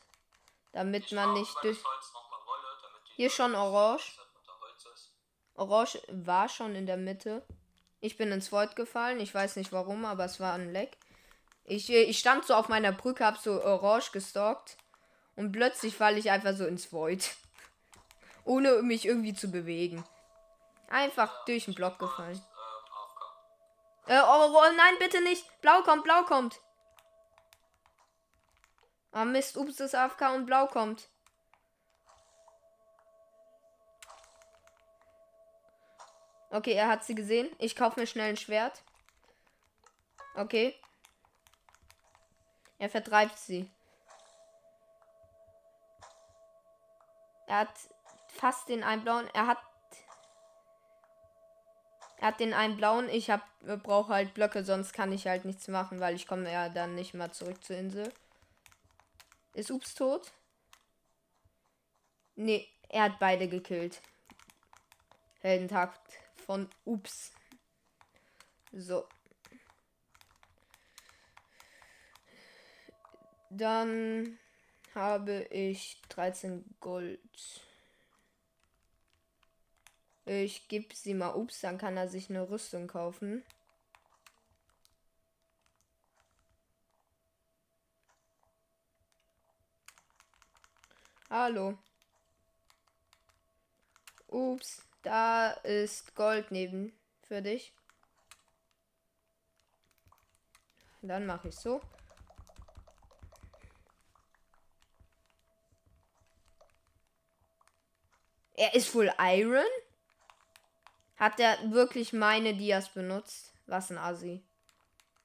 Damit 0.71 1.05
Ich 1.05 1.11
man 1.11 1.33
nicht 1.33 1.53
durch. 1.61 1.83
Wolle, 1.83 1.91
Hier 3.15 3.29
schon 3.29 3.53
orange. 3.53 4.17
Orange 5.55 6.01
war 6.09 6.49
schon 6.49 6.75
in 6.75 6.85
der 6.85 6.97
Mitte. 6.97 7.45
Ich 7.99 8.17
bin 8.17 8.31
ins 8.31 8.51
Void 8.51 8.75
gefallen. 8.75 9.19
Ich 9.19 9.33
weiß 9.33 9.55
nicht 9.55 9.71
warum, 9.71 10.05
aber 10.05 10.25
es 10.25 10.39
war 10.39 10.53
ein 10.53 10.71
Leck. 10.71 10.97
Ich, 11.65 11.89
äh, 11.89 12.03
ich 12.03 12.19
stand 12.19 12.45
so 12.45 12.55
auf 12.55 12.69
meiner 12.69 12.91
Brücke, 12.91 13.25
hab 13.25 13.37
so 13.37 13.63
orange 13.63 14.11
gestalkt. 14.11 14.77
Und 15.35 15.51
plötzlich 15.51 15.95
falle 15.95 16.17
ich 16.17 16.31
einfach 16.31 16.55
so 16.55 16.65
ins 16.65 16.91
Void. 16.91 17.35
Ohne 18.45 18.81
mich 18.81 19.05
irgendwie 19.05 19.33
zu 19.33 19.49
bewegen. 19.51 20.03
Einfach 20.89 21.45
durch 21.45 21.65
den 21.65 21.75
Block 21.75 21.97
gefallen. 21.99 22.41
AFK. 24.05 24.09
Äh, 24.09 24.21
oh, 24.21 24.53
oh, 24.53 24.73
nein, 24.75 24.95
bitte 24.99 25.21
nicht. 25.21 25.45
Blau 25.61 25.81
kommt, 25.81 26.03
blau 26.03 26.23
kommt. 26.23 26.59
Ah, 29.13 29.25
Mist, 29.25 29.57
ups, 29.57 29.75
das 29.75 29.93
AFK 29.93 30.33
und 30.33 30.47
blau 30.47 30.65
kommt. 30.65 31.07
Okay, 36.49 36.73
er 36.73 36.87
hat 36.87 37.03
sie 37.03 37.15
gesehen. 37.15 37.49
Ich 37.59 37.75
kaufe 37.75 37.99
mir 37.99 38.07
schnell 38.07 38.29
ein 38.29 38.37
Schwert. 38.37 38.81
Okay. 40.35 40.75
Er 42.79 42.89
vertreibt 42.89 43.37
sie. 43.37 43.69
Er 47.47 47.59
hat 47.59 47.73
fast 48.27 48.67
den 48.69 48.83
einen 48.83 49.03
blauen. 49.03 49.29
Er 49.33 49.45
hat. 49.45 49.59
Er 52.17 52.27
hat 52.29 52.39
den 52.39 52.53
einen 52.53 52.77
blauen. 52.77 53.09
Ich 53.09 53.31
brauche 53.83 54.13
halt 54.13 54.33
Blöcke, 54.33 54.63
sonst 54.63 54.93
kann 54.93 55.11
ich 55.11 55.27
halt 55.27 55.45
nichts 55.45 55.67
machen, 55.67 55.99
weil 55.99 56.15
ich 56.15 56.27
komme 56.27 56.51
ja 56.51 56.69
dann 56.69 56.95
nicht 56.95 57.13
mal 57.13 57.31
zurück 57.31 57.63
zur 57.63 57.77
Insel. 57.77 58.11
Ist 59.53 59.71
Ups 59.71 59.93
tot? 59.93 60.31
Nee, 62.35 62.67
er 62.89 63.03
hat 63.03 63.19
beide 63.19 63.47
gekillt. 63.47 64.01
Heldentag 65.41 65.99
von 66.45 66.67
Ups. 66.85 67.31
So. 68.71 69.07
Dann 73.49 74.39
habe 74.95 75.43
ich 75.51 76.01
13 76.09 76.65
Gold. 76.79 77.19
Ich 80.25 80.67
gebe 80.67 80.95
sie 80.95 81.13
mal 81.13 81.35
Ups, 81.35 81.61
dann 81.61 81.77
kann 81.77 81.97
er 81.97 82.07
sich 82.07 82.29
eine 82.29 82.49
Rüstung 82.49 82.87
kaufen. 82.87 83.43
Hallo. 91.35 91.79
Ups, 94.27 94.87
da 95.01 95.49
ist 95.63 96.13
Gold 96.13 96.51
neben 96.51 96.93
für 97.23 97.41
dich. 97.41 97.73
Dann 101.01 101.25
mache 101.25 101.47
ich 101.47 101.55
so. 101.55 101.81
Er 108.53 108.75
ist 108.75 108.93
wohl 108.93 109.11
Iron? 109.17 109.65
Hat 111.15 111.39
er 111.39 111.57
wirklich 111.71 112.13
meine 112.13 112.53
Dias 112.53 112.93
benutzt? 112.93 113.55
Was 113.65 113.89
ein 113.89 113.97
Assi. 113.97 114.45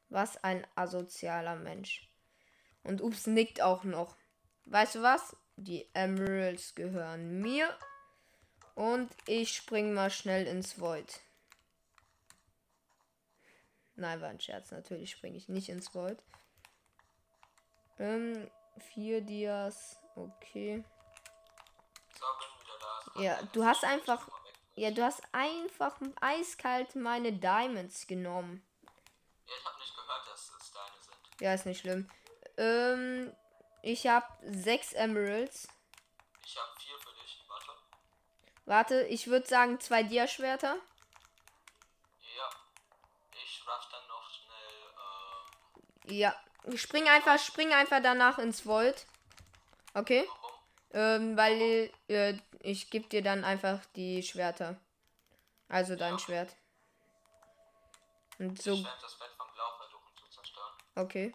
Was 0.08 0.42
ein 0.42 0.66
asozialer 0.74 1.56
Mensch. 1.56 2.10
Und 2.82 3.02
Ups 3.02 3.26
nickt 3.26 3.60
auch 3.60 3.84
noch. 3.84 4.16
Weißt 4.64 4.94
du 4.94 5.02
was? 5.02 5.36
Die 5.58 5.88
Emeralds 5.92 6.74
gehören 6.76 7.40
mir. 7.40 7.76
Und 8.76 9.10
ich 9.26 9.56
spring 9.56 9.92
mal 9.92 10.08
schnell 10.08 10.46
ins 10.46 10.80
Void. 10.80 11.20
Nein, 13.96 14.20
war 14.20 14.28
ein 14.28 14.40
Scherz. 14.40 14.70
Natürlich 14.70 15.10
springe 15.10 15.36
ich 15.36 15.48
nicht 15.48 15.68
ins 15.68 15.92
Void. 15.94 16.22
Ähm, 17.98 18.48
vier 18.94 19.20
Dias. 19.20 19.98
Okay. 20.14 20.84
Ja, 23.16 23.42
du 23.52 23.64
hast 23.64 23.84
einfach. 23.84 24.28
Ja, 24.76 24.92
du 24.92 25.02
hast 25.02 25.22
einfach 25.32 25.96
eiskalt 26.20 26.94
meine 26.94 27.32
Diamonds 27.32 28.06
genommen. 28.06 28.62
Ja, 29.44 29.54
ich 29.58 29.66
habe 29.66 29.78
nicht 29.80 29.96
gehört, 29.96 30.28
dass 30.28 30.52
es 30.56 30.70
deine 30.70 31.02
sind. 31.02 31.40
Ja, 31.40 31.54
ist 31.54 31.66
nicht 31.66 31.80
schlimm. 31.80 32.08
Ähm, 32.56 33.32
ich 33.82 34.06
habe 34.06 34.26
sechs 34.42 34.92
Emeralds. 34.92 35.68
Ich 36.44 36.56
habe 36.56 36.68
vier 36.80 36.98
für 36.98 37.12
dich. 37.22 37.44
Warte. 37.48 37.70
Warte, 38.66 39.02
ich 39.08 39.26
würde 39.26 39.46
sagen 39.46 39.80
zwei 39.80 40.02
Dia-Schwerter. 40.02 40.76
Ja. 42.36 42.50
Ich 43.44 43.62
rush 43.66 43.88
dann 43.90 44.06
noch 44.08 44.30
schnell. 44.30 46.10
Äh, 46.10 46.14
Ja, 46.14 46.34
spring 46.76 47.08
einfach, 47.08 47.38
spring 47.38 47.72
einfach 47.72 48.02
danach 48.02 48.38
ins 48.38 48.66
Void. 48.66 49.06
Okay? 49.94 50.26
warum? 50.28 50.52
Ähm, 50.92 51.36
weil 51.36 51.90
äh, 52.08 52.34
ich 52.60 52.90
gebe 52.90 53.08
dir 53.08 53.22
dann 53.22 53.44
einfach 53.44 53.84
die 53.96 54.22
Schwerter. 54.22 54.76
Also 55.68 55.96
dein 55.96 56.18
Schwert. 56.18 56.54
Und 58.38 58.60
so, 58.62 58.72
Ich 58.74 58.84
werde 58.84 58.98
das 59.02 59.18
Bett 59.18 59.30
vom 59.36 59.52
Blau 59.52 59.76
versuchen 59.76 60.16
zu 60.16 60.28
zerstören. 60.30 60.72
okay. 60.96 61.34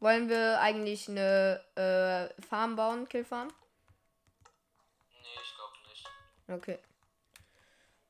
Wollen 0.00 0.28
wir 0.28 0.60
eigentlich 0.60 1.08
eine 1.08 1.60
äh, 1.74 2.42
Farm 2.42 2.76
bauen, 2.76 3.08
Killfarm? 3.08 3.48
Nee, 3.48 5.26
ich 5.42 5.54
glaube 5.54 5.74
nicht. 5.88 6.08
Okay. 6.48 6.78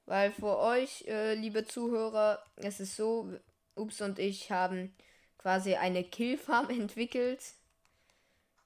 Weil 0.05 0.33
für 0.33 0.59
euch, 0.59 1.05
äh, 1.07 1.35
liebe 1.35 1.67
Zuhörer, 1.67 2.43
es 2.57 2.81
ist 2.81 2.97
so, 2.97 3.33
Ups 3.75 4.01
und 4.01 4.19
ich 4.19 4.51
haben 4.51 4.95
quasi 5.39 5.77
eine 5.77 6.05
Killfarm 6.05 6.69
entwickelt, 6.71 7.41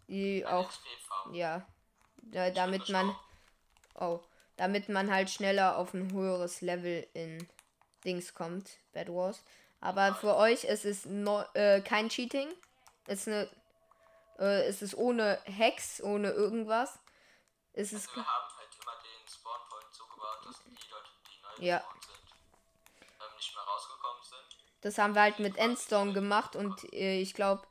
die 0.08 0.44
Eine 0.44 0.56
auch, 0.56 0.70
ja, 1.32 1.66
da, 2.16 2.50
damit 2.50 2.88
man, 2.88 3.14
oh, 3.94 4.20
damit 4.56 4.88
man 4.88 5.12
halt 5.12 5.30
schneller 5.30 5.78
auf 5.78 5.94
ein 5.94 6.12
höheres 6.12 6.61
Level 6.61 7.06
in 7.14 7.46
Dings 8.04 8.35
kommt, 8.35 8.78
Bad 8.92 9.08
Wars. 9.08 9.42
Aber 9.80 10.14
für 10.14 10.37
euch 10.37 10.64
ist 10.64 10.85
es 10.85 11.06
no, 11.06 11.44
äh, 11.54 11.80
kein 11.80 12.08
Cheating. 12.08 12.48
Es 13.06 13.20
ist 13.20 13.28
eine, 13.28 13.50
äh, 14.38 14.64
es 14.66 14.82
ist 14.82 14.94
ohne 14.96 15.38
Hacks, 15.46 16.02
ohne 16.02 16.30
irgendwas. 16.30 16.98
Es 17.72 17.92
ist, 17.92 18.08
Also 18.08 18.20
wir 18.20 18.26
haben 18.26 18.56
halt 18.56 18.68
immer 18.82 18.92
den 19.02 19.28
Spawnpoint 19.28 19.92
so 19.94 20.06
gebaut, 20.06 20.38
dass 20.46 20.62
die 20.64 20.90
Leute, 20.90 21.08
die 21.26 21.42
neu 21.60 21.66
Ja. 21.66 21.78
sind, 21.80 22.12
ähm, 23.20 23.36
nicht 23.36 23.54
mehr 23.54 23.64
rausgekommen 23.64 24.22
sind. 24.22 24.58
Das 24.82 24.98
haben 24.98 25.14
wir 25.14 25.22
halt 25.22 25.38
mit 25.38 25.56
Endstone 25.56 26.12
gemacht 26.12 26.56
und 26.56 26.92
äh, 26.92 27.20
ich 27.20 27.34
glaube. 27.34 27.66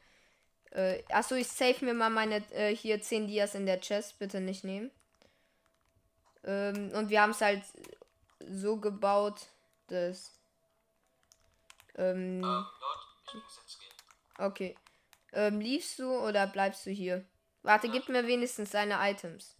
Äh, 0.71 1.03
achso, 1.09 1.35
ich 1.35 1.49
save 1.49 1.83
mir 1.83 1.93
mal 1.93 2.09
meine 2.09 2.37
äh, 2.53 2.73
hier 2.73 3.01
10 3.01 3.27
Dias 3.27 3.55
in 3.55 3.65
der 3.65 3.81
Chest, 3.81 4.19
bitte 4.19 4.39
nicht 4.39 4.63
nehmen. 4.63 4.89
Ähm, 6.45 6.91
und 6.95 7.09
wir 7.09 7.21
haben 7.21 7.31
es 7.31 7.41
halt 7.41 7.63
so 8.49 8.77
gebaut, 8.77 9.47
dass. 9.87 10.31
Ähm, 11.95 12.41
Ähm, 12.41 12.41
Lord, 12.43 13.07
ich 13.27 13.33
muss 13.33 13.59
jetzt 13.61 13.79
gehen. 13.79 13.91
okay. 14.37 14.77
Ähm, 15.33 15.59
liefst 15.59 15.99
du 15.99 16.11
oder 16.11 16.47
bleibst 16.47 16.85
du 16.85 16.91
hier? 16.91 17.25
Warte, 17.63 17.89
gib 17.89 18.09
mir 18.09 18.27
wenigstens 18.27 18.71
deine 18.71 18.97
Items. 18.99 19.55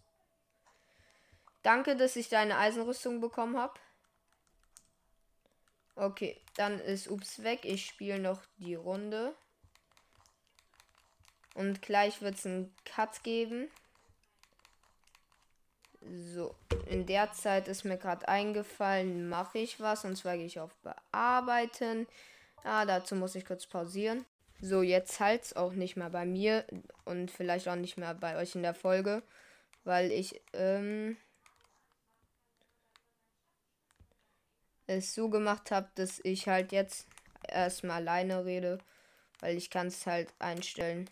Danke, 1.62 1.96
dass 1.96 2.16
ich 2.16 2.28
deine 2.28 2.58
Eisenrüstung 2.58 3.20
bekommen 3.20 3.56
habe. 3.56 3.78
Okay, 5.94 6.40
dann 6.56 6.80
ist 6.80 7.08
Ups 7.08 7.42
weg. 7.42 7.60
Ich 7.64 7.86
spiele 7.86 8.18
noch 8.18 8.42
die 8.56 8.74
Runde. 8.74 9.34
Und 11.54 11.82
gleich 11.82 12.22
wird 12.22 12.36
es 12.36 12.46
einen 12.46 12.74
Cut 12.84 13.22
geben. 13.22 13.70
So, 16.00 16.56
in 16.86 17.06
der 17.06 17.32
Zeit 17.32 17.68
ist 17.68 17.84
mir 17.84 17.98
gerade 17.98 18.26
eingefallen, 18.26 19.28
mache 19.28 19.58
ich 19.58 19.78
was. 19.78 20.04
Und 20.04 20.16
zwar 20.16 20.36
gehe 20.36 20.46
ich 20.46 20.58
auf 20.58 20.74
Bearbeiten. 20.76 22.08
Ah, 22.64 22.84
dazu 22.84 23.14
muss 23.14 23.34
ich 23.34 23.44
kurz 23.44 23.66
pausieren. 23.66 24.24
So, 24.64 24.82
jetzt 24.82 25.18
halt 25.18 25.42
es 25.42 25.56
auch 25.56 25.72
nicht 25.72 25.96
mehr 25.96 26.10
bei 26.10 26.24
mir 26.24 26.64
und 27.04 27.32
vielleicht 27.32 27.66
auch 27.66 27.74
nicht 27.74 27.96
mehr 27.96 28.14
bei 28.14 28.36
euch 28.36 28.54
in 28.54 28.62
der 28.62 28.74
Folge, 28.74 29.24
weil 29.82 30.12
ich 30.12 30.40
ähm, 30.52 31.16
es 34.86 35.16
so 35.16 35.28
gemacht 35.28 35.72
habe, 35.72 35.88
dass 35.96 36.20
ich 36.22 36.46
halt 36.46 36.70
jetzt 36.70 37.08
erstmal 37.48 37.96
alleine 37.96 38.44
rede, 38.44 38.78
weil 39.40 39.56
ich 39.56 39.68
kann 39.68 39.88
es 39.88 40.06
halt 40.06 40.32
einstellen, 40.38 41.10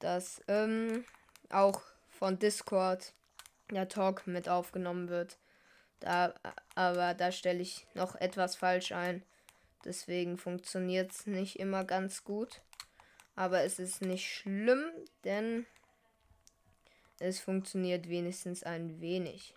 dass 0.00 0.40
ähm, 0.48 1.04
auch 1.50 1.82
von 2.10 2.36
Discord 2.40 3.12
der 3.70 3.88
Talk 3.88 4.26
mit 4.26 4.48
aufgenommen 4.48 5.08
wird. 5.08 5.38
Da, 6.00 6.34
aber 6.74 7.14
da 7.14 7.30
stelle 7.30 7.60
ich 7.60 7.86
noch 7.94 8.16
etwas 8.16 8.56
falsch 8.56 8.90
ein. 8.90 9.22
Deswegen 9.84 10.38
funktioniert 10.38 11.12
es 11.12 11.26
nicht 11.26 11.58
immer 11.58 11.84
ganz 11.84 12.24
gut. 12.24 12.62
Aber 13.34 13.62
es 13.62 13.78
ist 13.78 14.02
nicht 14.02 14.28
schlimm, 14.28 14.84
denn 15.24 15.66
es 17.18 17.40
funktioniert 17.40 18.08
wenigstens 18.08 18.62
ein 18.62 19.00
wenig. 19.00 19.54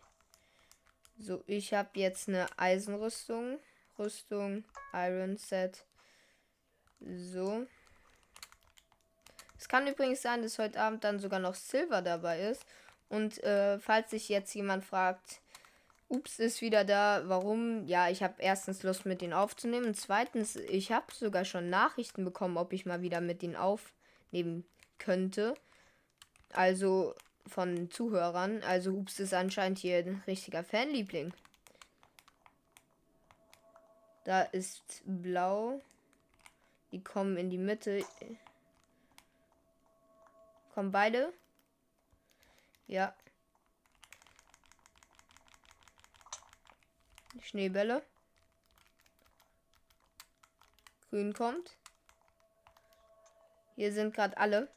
So, 1.18 1.44
ich 1.48 1.74
habe 1.74 1.90
jetzt 1.94 2.28
eine 2.28 2.48
Eisenrüstung. 2.58 3.60
Rüstung, 3.98 4.66
Iron 4.94 5.38
Set. 5.38 5.86
So. 7.00 7.66
Es 9.58 9.70
kann 9.70 9.88
übrigens 9.88 10.22
sein, 10.22 10.42
dass 10.42 10.60
heute 10.60 10.80
Abend 10.80 11.04
dann 11.04 11.20
sogar 11.20 11.40
noch 11.40 11.56
Silver 11.56 12.02
dabei 12.02 12.42
ist. 12.42 12.66
Und 13.10 13.42
äh, 13.44 13.80
falls 13.80 14.12
sich 14.12 14.30
jetzt 14.30 14.54
jemand 14.54 14.84
fragt, 14.84 15.42
Ups 16.08 16.40
ist 16.40 16.62
wieder 16.62 16.84
da. 16.84 17.24
Warum? 17.26 17.86
Ja, 17.86 18.10
ich 18.10 18.22
habe 18.22 18.36
erstens 18.40 18.84
Lust 18.84 19.06
mit 19.06 19.22
ihnen 19.22 19.34
aufzunehmen. 19.34 19.88
Und 19.88 19.96
zweitens, 19.96 20.56
ich 20.56 20.92
habe 20.92 21.14
sogar 21.14 21.46
schon 21.46 21.70
Nachrichten 21.70 22.24
bekommen, 22.24 22.58
ob 22.58 22.74
ich 22.74 22.86
mal 22.86 23.02
wieder 23.02 23.22
mit 23.22 23.42
ihnen 23.42 23.56
aufnehmen 23.56 24.66
könnte. 25.00 25.56
Also 26.54 27.16
von 27.48 27.90
Zuhörern. 27.90 28.62
Also 28.64 28.92
Ups 28.92 29.20
ist 29.20 29.34
anscheinend 29.34 29.80
hier 29.80 29.98
ein 29.98 30.24
richtiger 30.28 30.64
Fanliebling. 30.64 31.34
Da 34.24 34.42
ist 34.42 35.02
blau. 35.06 35.82
Die 36.92 37.04
kommen 37.04 37.38
in 37.38 37.50
die 37.50 37.58
Mitte. 37.58 38.04
Kommen 40.74 40.92
beide? 40.92 41.34
Ja. 42.88 43.14
Schneebälle. 47.42 48.04
Grün 51.10 51.34
kommt. 51.34 51.78
Hier 53.76 53.92
sind 53.92 54.14
gerade 54.14 54.38
alle. 54.38 54.70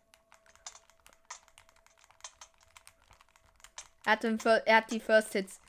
Er 4.05 4.13
hat, 4.13 4.25
er 4.25 4.77
hat 4.77 4.91
die 4.91 5.01
First 5.01 5.33
Hits. 5.33 5.61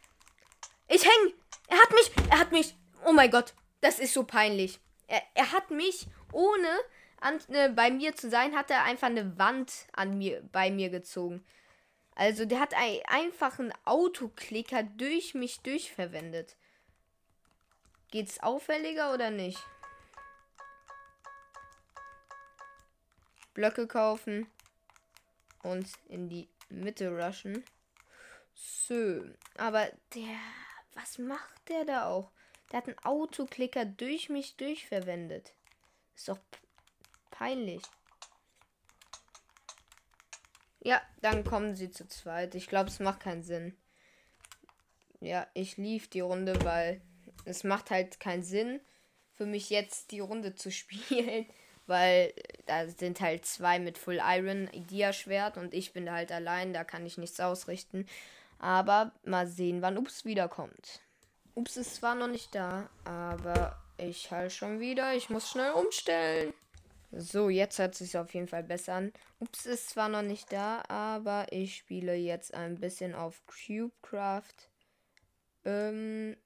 Ich 0.87 1.03
häng! 1.03 1.33
Er 1.67 1.77
hat 1.77 1.91
mich! 1.91 2.11
Er 2.31 2.39
hat 2.39 2.51
mich! 2.51 2.75
Oh 3.05 3.11
mein 3.11 3.29
Gott! 3.29 3.53
Das 3.81 3.99
ist 3.99 4.13
so 4.13 4.23
peinlich. 4.23 4.79
Er, 5.07 5.21
er 5.33 5.51
hat 5.51 5.71
mich, 5.71 6.07
ohne 6.31 6.79
an, 7.19 7.39
äh, 7.49 7.69
bei 7.69 7.91
mir 7.91 8.15
zu 8.15 8.29
sein, 8.29 8.55
hat 8.55 8.71
er 8.71 8.83
einfach 8.83 9.07
eine 9.07 9.37
Wand 9.37 9.87
an 9.93 10.17
mir, 10.17 10.41
bei 10.51 10.71
mir 10.71 10.89
gezogen. 10.89 11.45
Also 12.15 12.45
der 12.45 12.59
hat 12.59 12.73
ein, 12.73 12.99
einfach 13.07 13.59
einen 13.59 13.73
Autoklicker 13.85 14.83
durch 14.83 15.33
mich 15.33 15.61
durchverwendet. 15.61 16.57
Geht's 18.11 18.39
auffälliger 18.41 19.13
oder 19.13 19.29
nicht? 19.29 19.59
Blöcke 23.53 23.87
kaufen 23.87 24.47
und 25.63 25.87
in 26.07 26.29
die 26.29 26.49
Mitte 26.69 27.09
rushen. 27.09 27.63
So, 28.53 29.23
aber 29.57 29.91
der, 30.15 30.39
was 30.93 31.17
macht 31.17 31.69
der 31.69 31.85
da 31.85 32.05
auch? 32.07 32.31
Der 32.71 32.77
hat 32.77 32.87
einen 32.87 32.99
Autoklicker 32.99 33.85
durch 33.85 34.29
mich 34.29 34.57
durchverwendet. 34.57 35.53
Ist 36.15 36.29
doch 36.29 36.39
peinlich. 37.31 37.81
Ja, 40.81 41.01
dann 41.21 41.43
kommen 41.43 41.75
sie 41.75 41.91
zu 41.91 42.07
zweit. 42.07 42.55
Ich 42.55 42.67
glaube, 42.67 42.89
es 42.89 42.99
macht 42.99 43.21
keinen 43.21 43.43
Sinn. 43.43 43.77
Ja, 45.19 45.47
ich 45.53 45.77
lief 45.77 46.09
die 46.09 46.21
Runde, 46.21 46.63
weil 46.63 47.01
es 47.49 47.63
macht 47.63 47.91
halt 47.91 48.19
keinen 48.19 48.43
Sinn 48.43 48.79
für 49.33 49.45
mich 49.45 49.69
jetzt 49.69 50.11
die 50.11 50.19
Runde 50.19 50.55
zu 50.55 50.71
spielen, 50.71 51.45
weil 51.87 52.33
da 52.65 52.87
sind 52.87 53.19
halt 53.21 53.45
zwei 53.45 53.79
mit 53.79 53.97
Full 53.97 54.21
Iron 54.23 54.69
Dia-Schwert 54.73 55.57
und 55.57 55.73
ich 55.73 55.93
bin 55.93 56.05
da 56.05 56.13
halt 56.13 56.31
allein, 56.31 56.73
da 56.73 56.83
kann 56.83 57.05
ich 57.05 57.17
nichts 57.17 57.39
ausrichten. 57.39 58.05
Aber 58.59 59.13
mal 59.23 59.47
sehen, 59.47 59.81
wann 59.81 59.97
Ups 59.97 60.25
wiederkommt. 60.25 60.99
Ups 61.55 61.77
ist 61.77 61.95
zwar 61.95 62.15
noch 62.15 62.27
nicht 62.27 62.53
da, 62.53 62.89
aber 63.05 63.81
ich 63.97 64.31
halt 64.31 64.51
schon 64.51 64.79
wieder. 64.79 65.13
Ich 65.13 65.29
muss 65.29 65.49
schnell 65.49 65.71
umstellen. 65.71 66.53
So, 67.11 67.49
jetzt 67.49 67.79
hört 67.79 67.95
sich 67.95 68.17
auf 68.17 68.33
jeden 68.33 68.47
Fall 68.47 68.63
besser 68.63 68.93
an. 68.93 69.13
Ups 69.39 69.65
ist 69.65 69.89
zwar 69.89 70.09
noch 70.09 70.21
nicht 70.21 70.51
da, 70.51 70.83
aber 70.89 71.47
ich 71.51 71.77
spiele 71.77 72.13
jetzt 72.15 72.53
ein 72.53 72.75
bisschen 72.75 73.15
auf 73.15 73.41
Cubecraft. 73.47 74.69
Ähm, 75.65 76.37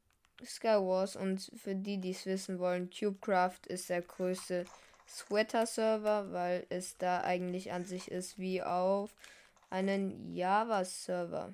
Skywars 0.45 1.15
und 1.15 1.51
für 1.55 1.75
die, 1.75 1.97
die 1.97 2.11
es 2.11 2.25
wissen 2.25 2.59
wollen, 2.59 2.89
Cubecraft 2.89 3.67
ist 3.67 3.89
der 3.89 4.01
größte 4.01 4.65
Sweater-Server, 5.07 6.31
weil 6.31 6.65
es 6.69 6.97
da 6.97 7.21
eigentlich 7.21 7.71
an 7.71 7.85
sich 7.85 8.09
ist 8.09 8.39
wie 8.39 8.61
auf 8.61 9.13
einen 9.69 10.33
Java-Server. 10.33 11.53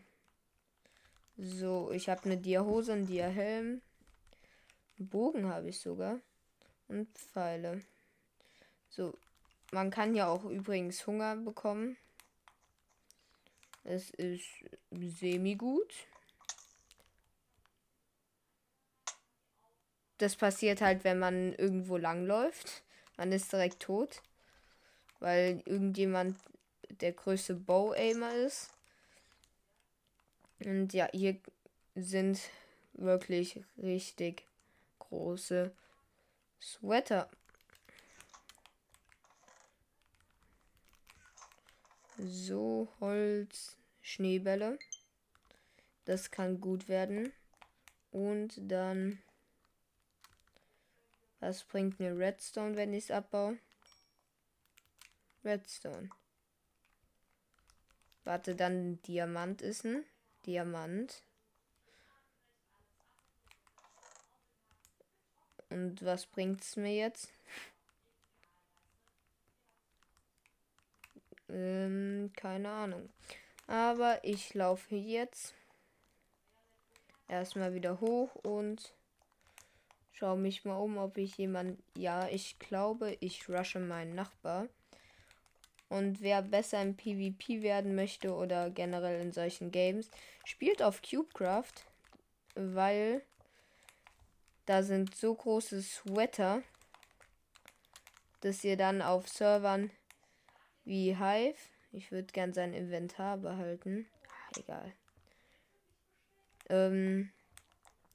So, 1.38 1.92
ich 1.92 2.10
habe 2.10 2.26
eine 2.26 2.38
Dia-Hose, 2.38 2.94
einen 2.94 3.08
Dia-Helm. 3.08 3.82
Bogen 4.98 5.48
habe 5.48 5.70
ich 5.70 5.80
sogar. 5.80 6.20
Und 6.90 7.08
Pfeile. 7.18 7.82
So, 8.90 9.14
man 9.72 9.90
kann 9.90 10.16
ja 10.16 10.28
auch 10.28 10.44
übrigens 10.46 11.06
Hunger 11.08 11.36
bekommen. 11.38 11.96
Es 13.84 14.10
ist 14.10 14.46
semi 14.92 15.56
das 20.20 20.36
passiert 20.36 20.82
halt, 20.82 21.04
wenn 21.04 21.18
man 21.18 21.54
irgendwo 21.54 21.98
langläuft. 21.98 22.84
Man 23.18 23.32
ist 23.32 23.52
direkt 23.52 23.82
tot. 23.82 24.22
Weil 25.20 25.62
irgendjemand 25.66 26.38
der 27.02 27.14
größte 27.14 27.56
Bow-Aimer 27.56 28.34
ist. 28.36 28.70
Und 30.64 30.94
ja, 30.94 31.10
hier 31.12 31.38
sind 31.96 32.40
wirklich 32.94 33.62
richtig 33.78 34.46
große 35.00 35.72
Sweater. 36.62 37.30
So, 42.18 42.90
Holz, 43.00 43.78
Schneebälle. 44.02 44.78
Das 46.04 46.32
kann 46.32 46.60
gut 46.60 46.90
werden. 46.90 47.32
Und 48.12 48.54
dann 48.58 49.22
was 51.40 51.64
bringt 51.64 52.00
mir 52.00 52.18
Redstone, 52.18 52.76
wenn 52.76 52.94
ich 52.94 53.06
es 53.06 53.12
abbaue? 53.12 53.58
Redstone. 55.44 56.10
Warte, 58.24 58.56
dann 58.56 59.02
Diamant 59.04 59.62
ist 59.62 59.86
ein 59.86 60.04
Diamant. 60.46 61.24
Und 65.70 66.04
was 66.04 66.26
bringt 66.26 66.62
es 66.62 66.76
mir 66.76 66.94
jetzt? 66.94 67.30
ähm, 71.50 72.32
keine 72.36 72.70
Ahnung. 72.70 73.10
Aber 73.68 74.24
ich 74.24 74.54
laufe 74.56 74.96
jetzt 74.96 75.54
erstmal 77.28 77.74
wieder 77.74 78.02
hoch 78.02 78.36
und 78.36 78.94
Schau 80.20 80.36
mich 80.36 80.66
mal 80.66 80.76
um, 80.76 80.98
ob 80.98 81.18
ich 81.18 81.38
jemand. 81.38 81.82
Ja, 81.96 82.28
ich 82.28 82.60
glaube, 82.60 83.16
ich 83.22 83.48
rushe 83.48 83.80
meinen 83.80 84.16
Nachbar. 84.16 84.68
Und 85.88 86.20
wer 86.20 86.42
besser 86.42 86.82
im 86.82 86.98
PvP 86.98 87.62
werden 87.62 87.96
möchte 87.96 88.34
oder 88.34 88.70
generell 88.70 89.22
in 89.22 89.32
solchen 89.32 89.72
Games, 89.72 90.12
spielt 90.44 90.84
auf 90.84 91.02
Cubecraft, 91.02 91.72
weil 92.56 93.22
da 94.66 94.84
sind 94.84 95.16
so 95.16 95.34
große 95.34 95.82
Sweater, 95.82 96.64
dass 98.42 98.66
ihr 98.66 98.76
dann 98.76 99.02
auf 99.02 99.30
Servern 99.30 99.90
wie 100.84 101.16
Hive, 101.16 101.58
ich 101.94 102.12
würde 102.12 102.34
gern 102.34 102.52
sein 102.52 102.74
Inventar 102.74 103.38
behalten, 103.38 104.06
egal, 104.58 104.94
Ähm, 106.70 107.32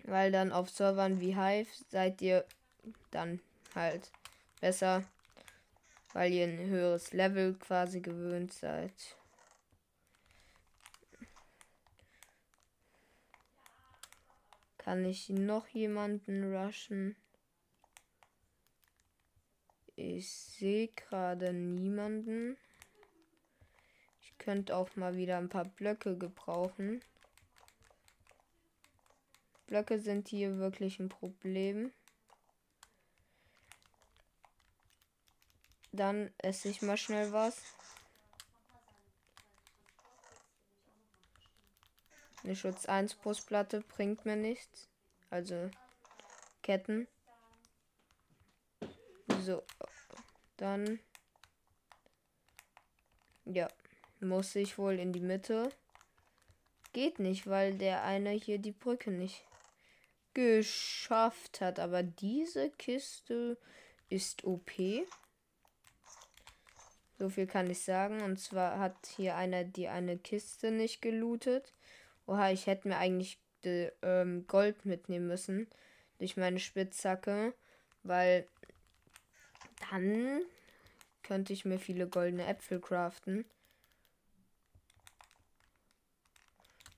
weil 0.05 0.31
dann 0.31 0.53
auf 0.53 0.71
Servern 0.71 1.21
wie 1.21 1.37
Hive 1.37 1.69
seid 1.89 2.21
ihr 2.23 2.45
dann 3.11 3.41
halt 3.75 4.11
besser, 4.61 5.05
weil 6.13 6.33
ihr 6.33 6.45
ein 6.45 6.67
höheres 6.67 7.13
Level 7.13 7.55
quasi 7.55 8.01
gewöhnt 8.01 8.53
seid. 8.53 8.93
Kann 14.79 15.05
ich 15.07 15.31
noch 15.31 15.67
jemanden 15.69 16.55
rushen? 16.55 17.17
Ich 19.97 20.31
sehe 20.31 20.89
gerade 20.89 21.55
niemanden. 21.55 22.59
Ich 24.21 24.37
könnte 24.37 24.77
auch 24.77 24.95
mal 24.97 25.17
wieder 25.17 25.39
ein 25.39 25.49
paar 25.49 25.65
Blöcke 25.65 26.19
gebrauchen. 26.19 27.01
Blöcke 29.75 29.99
sind 29.99 30.29
hier 30.29 30.59
wirklich 30.59 31.01
ein 31.01 31.09
Problem. 31.09 31.91
Dann 35.91 36.33
esse 36.39 36.69
ich 36.69 36.81
mal 36.81 36.97
schnell 36.97 37.33
was. 37.33 37.61
Eine 42.45 42.55
Schutz 42.55 42.87
1 42.87 43.17
Brustplatte 43.17 43.81
bringt 43.81 44.25
mir 44.25 44.37
nichts. 44.37 44.89
Also 45.29 45.69
Ketten. 46.63 47.09
So. 49.41 49.65
Dann. 50.57 51.01
Ja. 53.45 53.67
Muss 54.21 54.55
ich 54.55 54.79
wohl 54.79 55.01
in 55.01 55.13
die 55.13 55.19
Mitte. 55.19 55.69
Geht 56.93 57.19
nicht, 57.19 57.49
weil 57.49 57.77
der 57.77 58.05
eine 58.05 58.31
hier 58.31 58.59
die 58.59 58.71
Brücke 58.71 59.11
nicht 59.11 59.45
geschafft 60.35 61.61
hat. 61.61 61.79
Aber 61.79 62.03
diese 62.03 62.71
Kiste 62.71 63.57
ist 64.09 64.45
OP. 64.45 64.71
So 67.19 67.29
viel 67.29 67.47
kann 67.47 67.71
ich 67.71 67.83
sagen. 67.83 68.21
Und 68.23 68.39
zwar 68.39 68.79
hat 68.79 68.97
hier 69.17 69.37
einer 69.37 69.65
die 69.65 69.89
eine 69.89 70.19
Kiste 70.19 70.71
nicht 70.71 71.01
gelootet. 71.01 71.73
Oha, 72.27 72.51
ich 72.51 72.67
hätte 72.67 72.89
mir 72.89 72.99
eigentlich 72.99 73.39
ähm, 73.63 74.47
Gold 74.47 74.85
mitnehmen 74.85 75.29
müssen. 75.29 75.69
Durch 76.19 76.37
meine 76.37 76.59
Spitzhacke. 76.59 77.55
Weil 78.03 78.47
dann 79.91 80.43
könnte 81.23 81.53
ich 81.53 81.65
mir 81.65 81.79
viele 81.79 82.07
goldene 82.07 82.47
Äpfel 82.47 82.81
craften. 82.81 83.45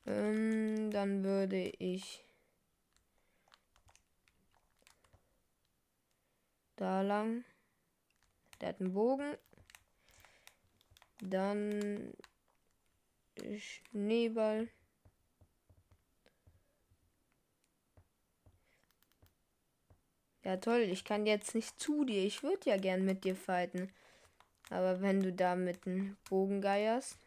Ähm, 0.07 0.90
dann 0.90 1.25
würde 1.25 1.72
ich 1.79 2.25
da 6.76 7.02
lang. 7.02 7.44
Der 8.60 8.68
hat 8.68 8.80
einen 8.80 8.94
Bogen. 8.94 9.36
Dann 11.20 12.14
Schneeball. 13.58 14.68
Ja 20.44 20.58
toll, 20.58 20.82
ich 20.82 21.04
kann 21.04 21.26
jetzt 21.26 21.54
nicht 21.54 21.80
zu 21.80 22.04
dir. 22.04 22.24
Ich 22.24 22.42
würde 22.42 22.70
ja 22.70 22.76
gern 22.76 23.04
mit 23.04 23.24
dir 23.24 23.34
fighten. 23.34 23.92
Aber 24.70 25.00
wenn 25.00 25.20
du 25.20 25.32
da 25.32 25.56
mit 25.56 25.86
einem 25.86 26.16
Bogen 26.28 26.60
geierst. 26.60 27.18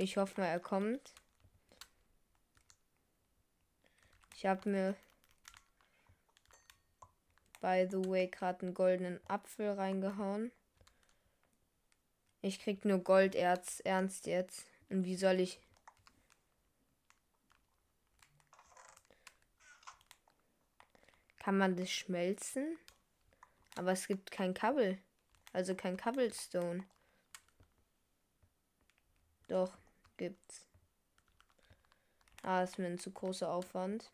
Ich 0.00 0.16
hoffe 0.16 0.40
mal, 0.40 0.46
er 0.46 0.60
kommt. 0.60 1.12
Ich 4.34 4.46
habe 4.46 4.66
mir 4.66 4.96
by 7.60 7.86
the 7.90 8.02
way 8.08 8.26
gerade 8.26 8.62
einen 8.62 8.72
goldenen 8.72 9.20
Apfel 9.28 9.72
reingehauen. 9.72 10.52
Ich 12.40 12.60
krieg 12.60 12.86
nur 12.86 13.00
Golderz. 13.00 13.80
Ernst 13.80 14.24
jetzt. 14.24 14.66
Und 14.88 15.04
wie 15.04 15.16
soll 15.16 15.38
ich. 15.38 15.60
Kann 21.40 21.58
man 21.58 21.76
das 21.76 21.90
schmelzen? 21.90 22.78
Aber 23.76 23.92
es 23.92 24.06
gibt 24.06 24.30
kein 24.30 24.54
Kabel. 24.54 24.98
Also 25.52 25.74
kein 25.74 25.98
Cobblestone. 25.98 26.86
Doch, 29.48 29.76
gibt's. 30.20 30.68
Ah, 32.42 32.62
ist 32.62 32.78
mir 32.78 32.88
ein 32.88 32.98
zu 32.98 33.10
großer 33.10 33.50
Aufwand. 33.50 34.12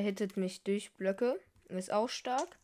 Der 0.00 0.06
hittet 0.06 0.38
mich 0.38 0.62
durch 0.62 0.94
Blöcke. 0.94 1.38
Ist 1.68 1.92
auch 1.92 2.08
stark. 2.08 2.58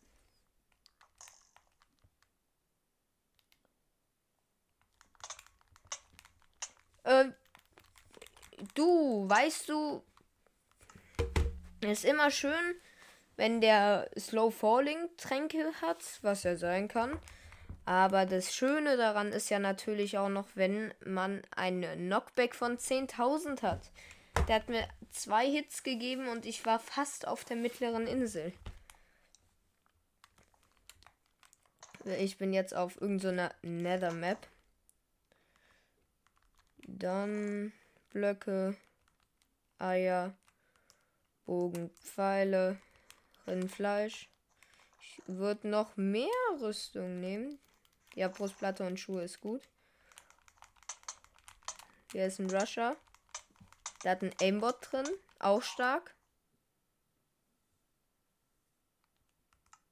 Äh, 7.03 7.25
du, 8.73 9.29
weißt 9.29 9.69
du, 9.69 10.01
ist 11.81 12.05
immer 12.05 12.31
schön, 12.31 12.73
wenn 13.35 13.61
der 13.61 14.09
Slow 14.17 14.49
Falling 14.49 14.97
Tränke 15.17 15.71
hat, 15.79 16.01
was 16.23 16.43
er 16.43 16.57
sein 16.57 16.87
kann. 16.87 17.19
Aber 17.85 18.25
das 18.25 18.55
Schöne 18.55 18.97
daran 18.97 19.31
ist 19.31 19.51
ja 19.51 19.59
natürlich 19.59 20.17
auch 20.17 20.29
noch, 20.29 20.47
wenn 20.55 20.91
man 21.05 21.43
einen 21.55 22.07
Knockback 22.07 22.55
von 22.55 22.79
10.000 22.79 23.61
hat. 23.61 23.91
Der 24.47 24.55
hat 24.55 24.69
mir 24.69 24.87
zwei 25.11 25.49
Hits 25.49 25.83
gegeben 25.83 26.27
und 26.27 26.45
ich 26.45 26.65
war 26.65 26.79
fast 26.79 27.27
auf 27.27 27.43
der 27.45 27.57
mittleren 27.57 28.07
Insel. 28.07 28.53
Ich 32.19 32.37
bin 32.37 32.53
jetzt 32.53 32.73
auf 32.73 33.01
irgendeiner 33.01 33.53
so 33.61 33.69
Nether 33.69 34.13
Map. 34.13 34.47
Dann 36.87 37.73
Blöcke, 38.11 38.77
Eier, 39.77 40.33
Bogen, 41.45 41.89
Pfeile, 42.01 42.79
Rindfleisch. 43.45 44.29
Ich 45.01 45.21
würde 45.27 45.67
noch 45.67 45.97
mehr 45.97 46.27
Rüstung 46.61 47.19
nehmen. 47.19 47.59
Ja, 48.15 48.29
Brustplatte 48.29 48.85
und 48.85 48.99
Schuhe 48.99 49.23
ist 49.23 49.41
gut. 49.41 49.61
Hier 52.13 52.25
ist 52.25 52.39
ein 52.39 52.49
Rusher. 52.49 52.95
Der 54.03 54.11
hat 54.11 54.21
einen 54.21 54.33
Aimbot 54.41 54.77
drin. 54.81 55.07
Auch 55.39 55.61
stark. 55.61 56.15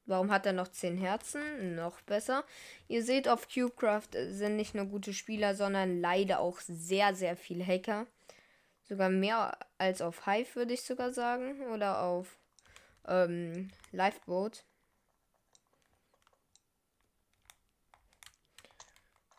Warum 0.08 0.32
hat 0.32 0.46
er 0.46 0.54
noch 0.54 0.68
10 0.68 0.98
Herzen? 0.98 1.76
Noch 1.76 2.00
besser. 2.02 2.44
Ihr 2.88 3.04
seht, 3.04 3.28
auf 3.28 3.48
CubeCraft 3.48 4.10
sind 4.30 4.56
nicht 4.56 4.76
nur 4.76 4.86
gute 4.86 5.14
Spieler, 5.14 5.56
sondern 5.56 6.00
leider 6.00 6.40
auch 6.40 6.60
sehr, 6.60 7.16
sehr 7.16 7.36
viele 7.36 7.66
Hacker. 7.66 8.06
Sogar 8.84 9.10
mehr 9.10 9.58
als 9.80 10.02
auf 10.04 10.26
Hive, 10.28 10.56
würde 10.56 10.74
ich 10.74 10.84
sogar 10.84 11.12
sagen. 11.12 11.60
Oder 11.74 12.04
auf 12.04 12.38
ähm, 13.08 13.72
Lifeboat. 13.92 14.64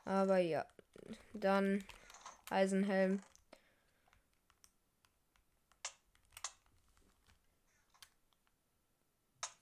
Aber 0.05 0.39
ja. 0.39 0.67
Dann 1.33 1.85
Eisenhelm. 2.51 3.23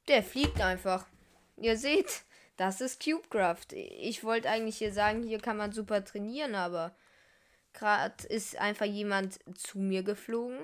Der 0.08 0.22
fliegt 0.22 0.60
einfach. 0.60 1.06
Ihr 1.56 1.78
seht, 1.78 2.24
das 2.56 2.80
ist 2.80 3.02
Cubecraft. 3.02 3.72
Ich 3.72 4.24
wollte 4.24 4.50
eigentlich 4.50 4.78
hier 4.78 4.92
sagen, 4.92 5.22
hier 5.22 5.40
kann 5.40 5.56
man 5.56 5.72
super 5.72 6.04
trainieren, 6.04 6.54
aber 6.54 6.94
gerade 7.72 8.26
ist 8.28 8.56
einfach 8.56 8.86
jemand 8.86 9.38
zu 9.58 9.78
mir 9.78 10.02
geflogen. 10.02 10.60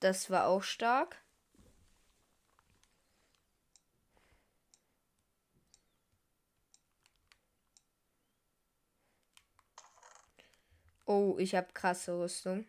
Das 0.00 0.30
war 0.30 0.46
auch 0.46 0.62
stark. 0.62 1.22
Oh, 11.06 11.36
ich 11.38 11.54
habe 11.54 11.72
krasse 11.74 12.18
Rüstung. 12.18 12.66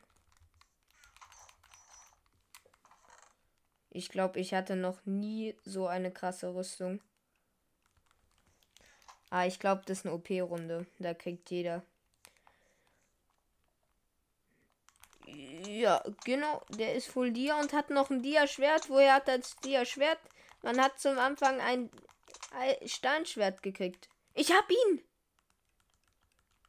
Ich 3.91 4.09
glaube, 4.09 4.39
ich 4.39 4.53
hatte 4.53 4.77
noch 4.77 5.05
nie 5.05 5.55
so 5.65 5.85
eine 5.85 6.11
krasse 6.11 6.55
Rüstung. 6.55 7.01
Ah, 9.29 9.45
ich 9.45 9.59
glaube, 9.59 9.83
das 9.85 9.99
ist 9.99 10.05
eine 10.05 10.15
OP-Runde. 10.15 10.85
Da 10.99 11.13
kriegt 11.13 11.51
jeder. 11.51 11.83
Ja, 15.67 16.03
genau. 16.23 16.61
Der 16.69 16.95
ist 16.95 17.07
voll 17.07 17.31
Dia 17.31 17.59
und 17.59 17.73
hat 17.73 17.89
noch 17.89 18.09
ein 18.09 18.21
Dia-Schwert. 18.21 18.89
Woher 18.89 19.15
hat 19.15 19.27
er 19.27 19.39
das 19.39 19.57
Dia-Schwert? 19.57 20.19
Man 20.61 20.79
hat 20.81 20.99
zum 20.99 21.17
Anfang 21.17 21.59
ein, 21.59 21.89
ein 22.53 22.87
Steinschwert 22.87 23.61
gekriegt. 23.61 24.09
Ich 24.33 24.51
hab 24.51 24.69
ihn! 24.69 25.01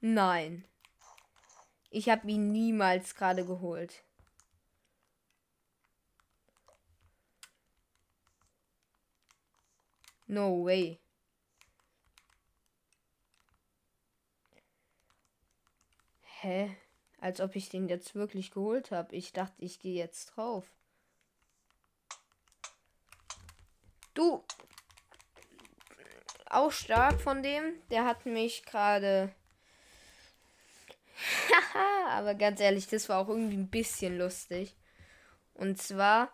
Nein. 0.01 0.65
Ich 1.91 2.09
hab 2.09 2.25
ihn 2.25 2.51
niemals 2.51 3.15
gerade 3.15 3.45
geholt. 3.45 4.03
No 10.33 10.65
way. 10.65 10.99
Hä? 16.41 16.75
Als 17.21 17.43
ob 17.43 17.55
ich 17.55 17.69
den 17.69 17.87
jetzt 17.91 18.15
wirklich 18.15 18.51
geholt 18.51 18.93
habe. 18.93 19.15
Ich 19.15 19.35
dachte, 19.35 19.63
ich 19.63 19.79
gehe 19.79 19.95
jetzt 19.95 20.29
drauf. 20.29 20.65
Du. 24.15 24.43
Auch 26.47 26.73
stark 26.73 27.21
von 27.21 27.43
dem. 27.43 27.75
Der 27.91 28.07
hat 28.07 28.25
mich 28.25 28.65
gerade. 28.65 29.35
Haha, 31.51 32.09
aber 32.09 32.35
ganz 32.35 32.59
ehrlich, 32.59 32.87
das 32.87 33.11
war 33.11 33.19
auch 33.19 33.29
irgendwie 33.29 33.59
ein 33.59 33.69
bisschen 33.69 34.17
lustig. 34.17 34.75
Und 35.53 35.77
zwar 35.77 36.33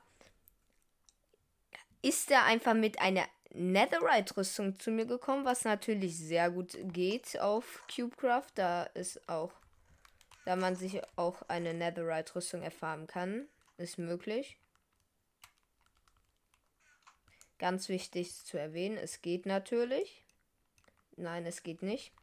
ist 2.01 2.31
er 2.31 2.45
einfach 2.45 2.75
mit 2.75 3.01
einer 3.01 3.27
Netherite-Rüstung 3.59 4.79
zu 4.79 4.91
mir 4.91 5.07
gekommen, 5.07 5.45
was 5.45 5.65
natürlich 5.65 6.17
sehr 6.17 6.51
gut 6.51 6.77
geht 6.93 7.39
auf 7.41 7.83
Cubecraft. 7.89 8.51
Da 8.55 8.85
ist 8.85 9.29
auch 9.29 9.53
da 10.49 10.57
man 10.57 10.77
sich 10.77 11.03
auch 11.17 11.43
eine 11.49 11.75
Netherite-Rüstung 11.75 12.63
erfahren 12.63 13.07
kann. 13.07 13.47
Ist 13.77 13.99
möglich. 13.99 14.57
Ganz 17.59 17.91
wichtig 17.91 18.35
zu 18.47 18.57
erwähnen, 18.57 18.97
es 18.97 19.21
geht 19.21 19.45
natürlich. 19.45 20.25
Nein, 21.17 21.45
es 21.45 21.63
geht 21.63 21.83
nicht. 21.83 22.15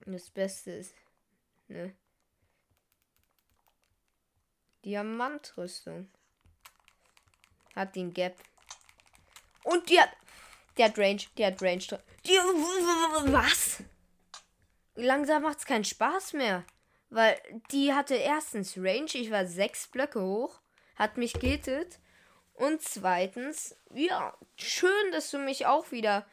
Das 0.00 0.28
Beste 0.28 0.72
ist, 0.72 0.94
ne? 1.68 1.96
Diamantrüstung. 4.84 6.10
Hat 7.74 7.96
den 7.96 8.12
Gap. 8.12 8.36
Und 9.64 9.88
die 9.90 10.00
hat. 10.00 10.10
Der 10.78 10.86
hat 10.86 10.98
Range. 10.98 11.20
Der 11.36 11.48
hat 11.48 11.62
Range. 11.62 11.82
Die, 12.26 12.32
was? 13.32 13.82
langsam 14.96 15.42
macht 15.42 15.58
es 15.58 15.66
keinen 15.66 15.84
Spaß 15.84 16.34
mehr. 16.34 16.64
Weil 17.10 17.40
die 17.70 17.92
hatte 17.92 18.14
erstens 18.14 18.76
Range, 18.76 19.10
ich 19.12 19.30
war 19.30 19.46
sechs 19.46 19.86
Blöcke 19.88 20.20
hoch, 20.20 20.60
hat 20.96 21.16
mich 21.16 21.34
gehittet. 21.34 21.98
Und 22.54 22.82
zweitens, 22.82 23.76
ja, 23.92 24.36
schön, 24.56 25.12
dass 25.12 25.30
du 25.30 25.38
mich 25.38 25.66
auch 25.66 25.90
wieder 25.90 26.26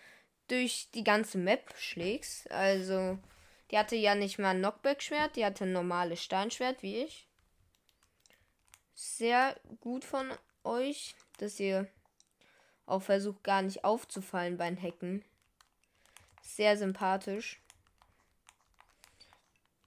durch 0.47 0.89
die 0.93 1.03
ganze 1.03 1.37
Map 1.37 1.73
schlägst. 1.77 2.49
Also, 2.51 3.17
die 3.69 3.77
hatte 3.77 3.95
ja 3.95 4.15
nicht 4.15 4.37
mal 4.37 4.49
ein 4.49 4.59
Knockback-Schwert, 4.59 5.35
die 5.35 5.45
hatte 5.45 5.65
ein 5.65 5.73
normales 5.73 6.23
Steinschwert 6.23 6.83
wie 6.83 7.03
ich. 7.03 7.27
Sehr 8.93 9.59
gut 9.79 10.03
von 10.03 10.31
euch, 10.63 11.15
dass 11.37 11.59
ihr 11.59 11.87
auch 12.91 13.01
versucht, 13.01 13.43
gar 13.43 13.61
nicht 13.61 13.83
aufzufallen 13.83 14.57
beim 14.57 14.81
Hacken. 14.81 15.23
Sehr 16.41 16.77
sympathisch. 16.77 17.61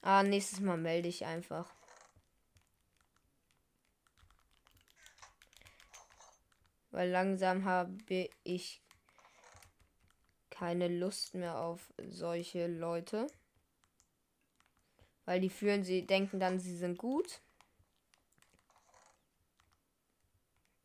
Ah, 0.01 0.23
nächstes 0.23 0.59
Mal 0.59 0.77
melde 0.77 1.07
ich 1.07 1.25
einfach. 1.25 1.73
Weil 6.91 7.09
langsam 7.09 7.65
habe 7.65 8.29
ich 8.43 8.81
keine 10.49 10.87
Lust 10.87 11.33
mehr 11.33 11.59
auf 11.59 11.93
solche 12.07 12.67
Leute. 12.67 13.27
Weil 15.25 15.41
die 15.41 15.49
fühlen, 15.49 15.83
sie 15.83 16.05
denken 16.05 16.39
dann, 16.39 16.59
sie 16.59 16.77
sind 16.77 16.97
gut. 16.97 17.41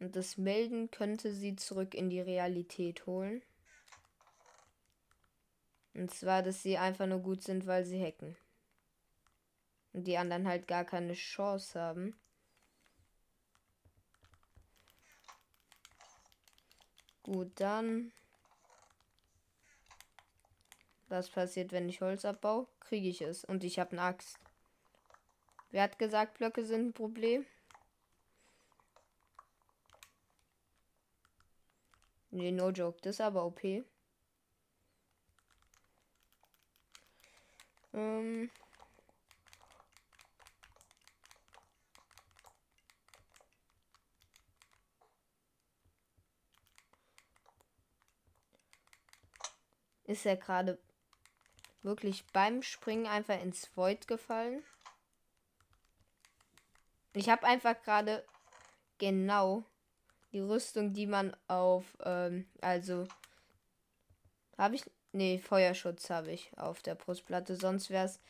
Und 0.01 0.17
das 0.17 0.39
Melden 0.39 0.91
könnte 0.91 1.33
sie 1.33 1.57
zurück 1.57 1.95
in 1.95 2.09
die 2.09 2.21
Realität 2.21 3.07
holen. 3.07 3.43
Und 5.93 6.11
zwar, 6.11 6.43
dass 6.43 6.63
sie 6.63 6.79
einfach 6.79 7.07
nur 7.07 7.21
gut 7.21 7.43
sind, 7.43 7.67
weil 7.67 7.85
sie 7.85 8.03
hacken. 8.03 8.37
Und 9.93 10.07
die 10.07 10.17
anderen 10.17 10.49
halt 10.49 10.67
gar 10.67 10.85
keine 10.85 11.13
Chance 11.13 11.79
haben. 11.79 12.19
Gut, 17.23 17.53
dann. 17.61 18.13
Was 21.09 21.29
passiert, 21.29 21.73
wenn 21.73 21.89
ich 21.89 22.01
Holz 22.01 22.25
abbaue? 22.25 22.67
Kriege 22.79 23.09
ich 23.09 23.21
es. 23.21 23.45
Und 23.45 23.65
ich 23.65 23.79
habe 23.79 23.93
eine 23.93 24.03
Axt. 24.03 24.39
Wer 25.73 25.83
hat 25.83 25.99
gesagt, 25.99 26.39
Blöcke 26.39 26.65
sind 26.65 26.89
ein 26.89 26.93
Problem? 26.93 27.45
Nee, 32.40 32.53
no 32.53 32.70
joke. 32.70 32.98
Das 33.03 33.16
ist 33.16 33.20
aber 33.20 33.44
OP. 33.44 33.85
Ähm. 37.92 38.50
ist 50.05 50.26
er 50.26 50.37
gerade 50.37 50.79
wirklich 51.83 52.24
beim 52.33 52.62
Springen 52.62 53.07
einfach 53.07 53.38
ins 53.40 53.70
Void 53.76 54.09
gefallen. 54.09 54.64
Ich 57.12 57.29
habe 57.29 57.46
einfach 57.46 57.81
gerade 57.83 58.24
genau 58.98 59.64
die 60.33 60.40
Rüstung, 60.40 60.93
die 60.93 61.07
man 61.07 61.37
auf, 61.49 61.85
ähm, 62.05 62.47
also 62.61 63.07
habe 64.57 64.75
ich, 64.75 64.85
nee, 65.12 65.38
Feuerschutz 65.38 66.11
habe 66.11 66.31
ich 66.31 66.51
auf 66.57 66.83
der 66.83 66.95
Brustplatte. 66.95 67.57
Sonst 67.57 67.90
wäre 67.90 68.07
es 68.07 68.21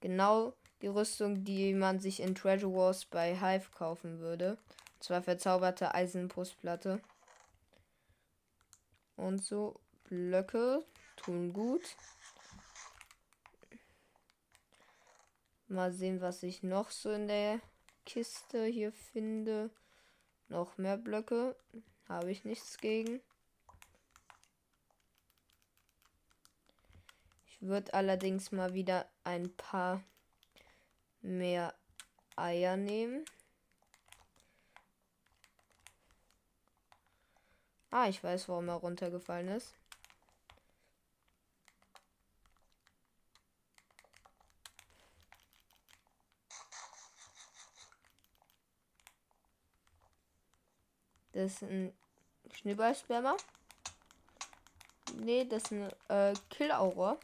genau 0.00 0.54
die 0.82 0.86
Rüstung, 0.86 1.44
die 1.44 1.74
man 1.74 2.00
sich 2.00 2.20
in 2.20 2.34
Treasure 2.34 2.74
Wars 2.74 3.04
bei 3.04 3.36
Hive 3.36 3.70
kaufen 3.72 4.20
würde. 4.20 4.56
Und 4.94 5.04
zwar 5.04 5.22
verzauberte 5.22 5.94
Eisenbrustplatte. 5.94 7.00
Und 9.16 9.42
so 9.44 9.78
Blöcke 10.04 10.84
tun 11.16 11.52
gut. 11.52 11.96
Mal 15.68 15.92
sehen, 15.92 16.20
was 16.20 16.42
ich 16.42 16.62
noch 16.62 16.90
so 16.90 17.10
in 17.10 17.28
der 17.28 17.60
Kiste 18.06 18.64
hier 18.64 18.92
finde. 18.92 19.70
Noch 20.50 20.78
mehr 20.78 20.96
Blöcke. 20.96 21.54
Habe 22.08 22.32
ich 22.32 22.44
nichts 22.44 22.78
gegen. 22.78 23.20
Ich 27.46 27.62
würde 27.62 27.94
allerdings 27.94 28.50
mal 28.50 28.74
wieder 28.74 29.08
ein 29.22 29.54
paar 29.56 30.02
mehr 31.22 31.72
Eier 32.34 32.76
nehmen. 32.76 33.24
Ah, 37.92 38.08
ich 38.08 38.22
weiß, 38.22 38.48
warum 38.48 38.68
er 38.68 38.74
runtergefallen 38.74 39.48
ist. 39.48 39.79
Das 51.40 51.52
ist 51.52 51.62
ein 51.62 51.94
Schneeballspammer. 52.52 53.34
Nee, 55.14 55.46
das 55.46 55.62
ist 55.62 55.72
ein 55.72 55.90
äh, 56.08 56.34
Kill-Aura. 56.50 57.18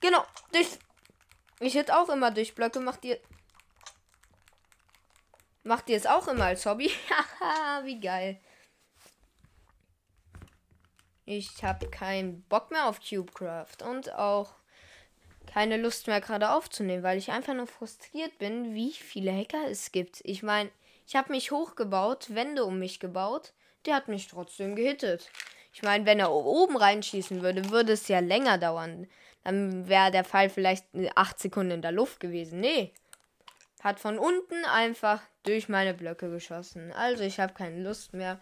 Genau, 0.00 0.24
durch. 0.52 0.78
Ich 1.60 1.74
hätte 1.74 1.94
auch 1.94 2.08
immer 2.08 2.30
durch 2.30 2.54
Blöcke. 2.54 2.80
Macht 2.80 3.04
ihr. 3.04 3.20
Macht 5.62 5.90
ihr 5.90 5.98
es 5.98 6.06
auch 6.06 6.26
immer 6.28 6.46
als 6.46 6.64
Hobby? 6.64 6.90
Haha, 7.40 7.84
wie 7.84 8.00
geil. 8.00 8.40
Ich 11.26 11.62
habe 11.62 11.90
keinen 11.90 12.42
Bock 12.44 12.70
mehr 12.70 12.86
auf 12.86 13.00
CubeCraft 13.00 13.82
und 13.84 14.14
auch 14.14 14.54
keine 15.56 15.78
Lust 15.78 16.06
mehr 16.06 16.20
gerade 16.20 16.50
aufzunehmen, 16.50 17.02
weil 17.02 17.16
ich 17.16 17.32
einfach 17.32 17.54
nur 17.54 17.66
frustriert 17.66 18.36
bin, 18.36 18.74
wie 18.74 18.92
viele 18.92 19.32
Hacker 19.32 19.70
es 19.70 19.90
gibt. 19.90 20.20
Ich 20.22 20.42
meine, 20.42 20.68
ich 21.06 21.16
habe 21.16 21.32
mich 21.32 21.50
hochgebaut, 21.50 22.34
Wände 22.34 22.66
um 22.66 22.78
mich 22.78 23.00
gebaut, 23.00 23.54
der 23.86 23.94
hat 23.94 24.06
mich 24.06 24.28
trotzdem 24.28 24.76
gehittet. 24.76 25.30
Ich 25.72 25.80
meine, 25.80 26.04
wenn 26.04 26.20
er 26.20 26.30
oben 26.30 26.76
reinschießen 26.76 27.40
würde, 27.40 27.70
würde 27.70 27.94
es 27.94 28.06
ja 28.06 28.18
länger 28.18 28.58
dauern. 28.58 29.08
Dann 29.44 29.88
wäre 29.88 30.10
der 30.10 30.24
Fall 30.24 30.50
vielleicht 30.50 30.84
8 31.14 31.38
Sekunden 31.38 31.72
in 31.72 31.82
der 31.82 31.92
Luft 31.92 32.20
gewesen. 32.20 32.60
Nee. 32.60 32.92
Hat 33.80 33.98
von 33.98 34.18
unten 34.18 34.62
einfach 34.66 35.22
durch 35.44 35.70
meine 35.70 35.94
Blöcke 35.94 36.28
geschossen. 36.28 36.92
Also 36.92 37.24
ich 37.24 37.40
habe 37.40 37.54
keine 37.54 37.82
Lust 37.82 38.12
mehr 38.12 38.38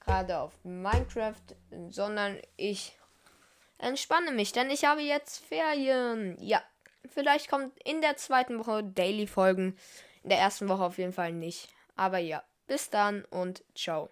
gerade 0.00 0.38
auf 0.38 0.52
Minecraft, 0.62 1.44
sondern 1.90 2.38
ich 2.56 2.98
entspanne 3.84 4.32
mich, 4.32 4.52
denn 4.52 4.70
ich 4.70 4.84
habe 4.84 5.02
jetzt 5.02 5.44
Ferien. 5.44 6.36
Ja, 6.40 6.62
vielleicht 7.08 7.48
kommt 7.48 7.72
in 7.84 8.00
der 8.00 8.16
zweiten 8.16 8.58
Woche 8.58 8.82
Daily 8.82 9.26
Folgen. 9.26 9.76
In 10.22 10.30
der 10.30 10.38
ersten 10.38 10.68
Woche 10.68 10.84
auf 10.84 10.98
jeden 10.98 11.12
Fall 11.12 11.32
nicht. 11.32 11.68
Aber 11.96 12.18
ja, 12.18 12.42
bis 12.66 12.90
dann 12.90 13.24
und 13.26 13.62
ciao. 13.74 14.10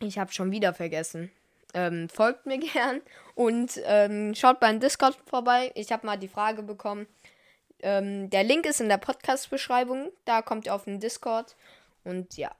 Ich 0.00 0.18
habe 0.18 0.32
schon 0.32 0.50
wieder 0.50 0.74
vergessen. 0.74 1.30
Ähm, 1.72 2.08
folgt 2.08 2.46
mir 2.46 2.58
gern 2.72 3.00
und 3.34 3.80
ähm, 3.84 4.34
schaut 4.34 4.60
beim 4.60 4.80
Discord 4.80 5.16
vorbei. 5.26 5.72
Ich 5.74 5.90
habe 5.90 6.06
mal 6.06 6.18
die 6.18 6.28
Frage 6.28 6.62
bekommen. 6.62 7.06
Ähm, 7.80 8.30
der 8.30 8.44
Link 8.44 8.66
ist 8.66 8.80
in 8.80 8.88
der 8.88 8.98
Podcast-Beschreibung. 8.98 10.12
Da 10.24 10.42
kommt 10.42 10.66
ihr 10.66 10.74
auf 10.74 10.84
den 10.84 11.00
Discord. 11.00 11.56
Und 12.04 12.36
ja, 12.36 12.54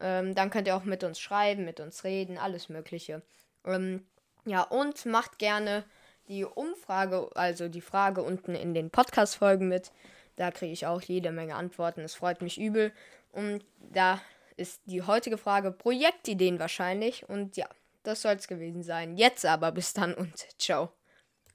ähm, 0.00 0.34
dann 0.34 0.50
könnt 0.50 0.68
ihr 0.68 0.76
auch 0.76 0.84
mit 0.84 1.04
uns 1.04 1.18
schreiben, 1.18 1.64
mit 1.64 1.80
uns 1.80 2.04
reden, 2.04 2.38
alles 2.38 2.68
Mögliche. 2.68 3.22
Ähm, 3.64 4.06
ja, 4.44 4.62
und 4.62 5.06
macht 5.06 5.38
gerne 5.38 5.84
die 6.28 6.44
Umfrage, 6.44 7.30
also 7.34 7.68
die 7.68 7.80
Frage 7.80 8.22
unten 8.22 8.54
in 8.54 8.74
den 8.74 8.90
Podcast-Folgen 8.90 9.68
mit. 9.68 9.92
Da 10.36 10.50
kriege 10.50 10.72
ich 10.72 10.86
auch 10.86 11.02
jede 11.02 11.30
Menge 11.32 11.54
Antworten. 11.54 12.00
Es 12.00 12.14
freut 12.14 12.42
mich 12.42 12.60
übel. 12.60 12.92
Und 13.32 13.64
da 13.78 14.20
ist 14.56 14.80
die 14.86 15.02
heutige 15.02 15.38
Frage 15.38 15.70
Projektideen 15.70 16.58
wahrscheinlich. 16.58 17.28
Und 17.28 17.56
ja, 17.56 17.68
das 18.02 18.22
soll 18.22 18.34
es 18.34 18.48
gewesen 18.48 18.82
sein. 18.82 19.16
Jetzt 19.16 19.44
aber 19.44 19.72
bis 19.72 19.92
dann 19.92 20.14
und 20.14 20.34
ciao. 20.58 20.90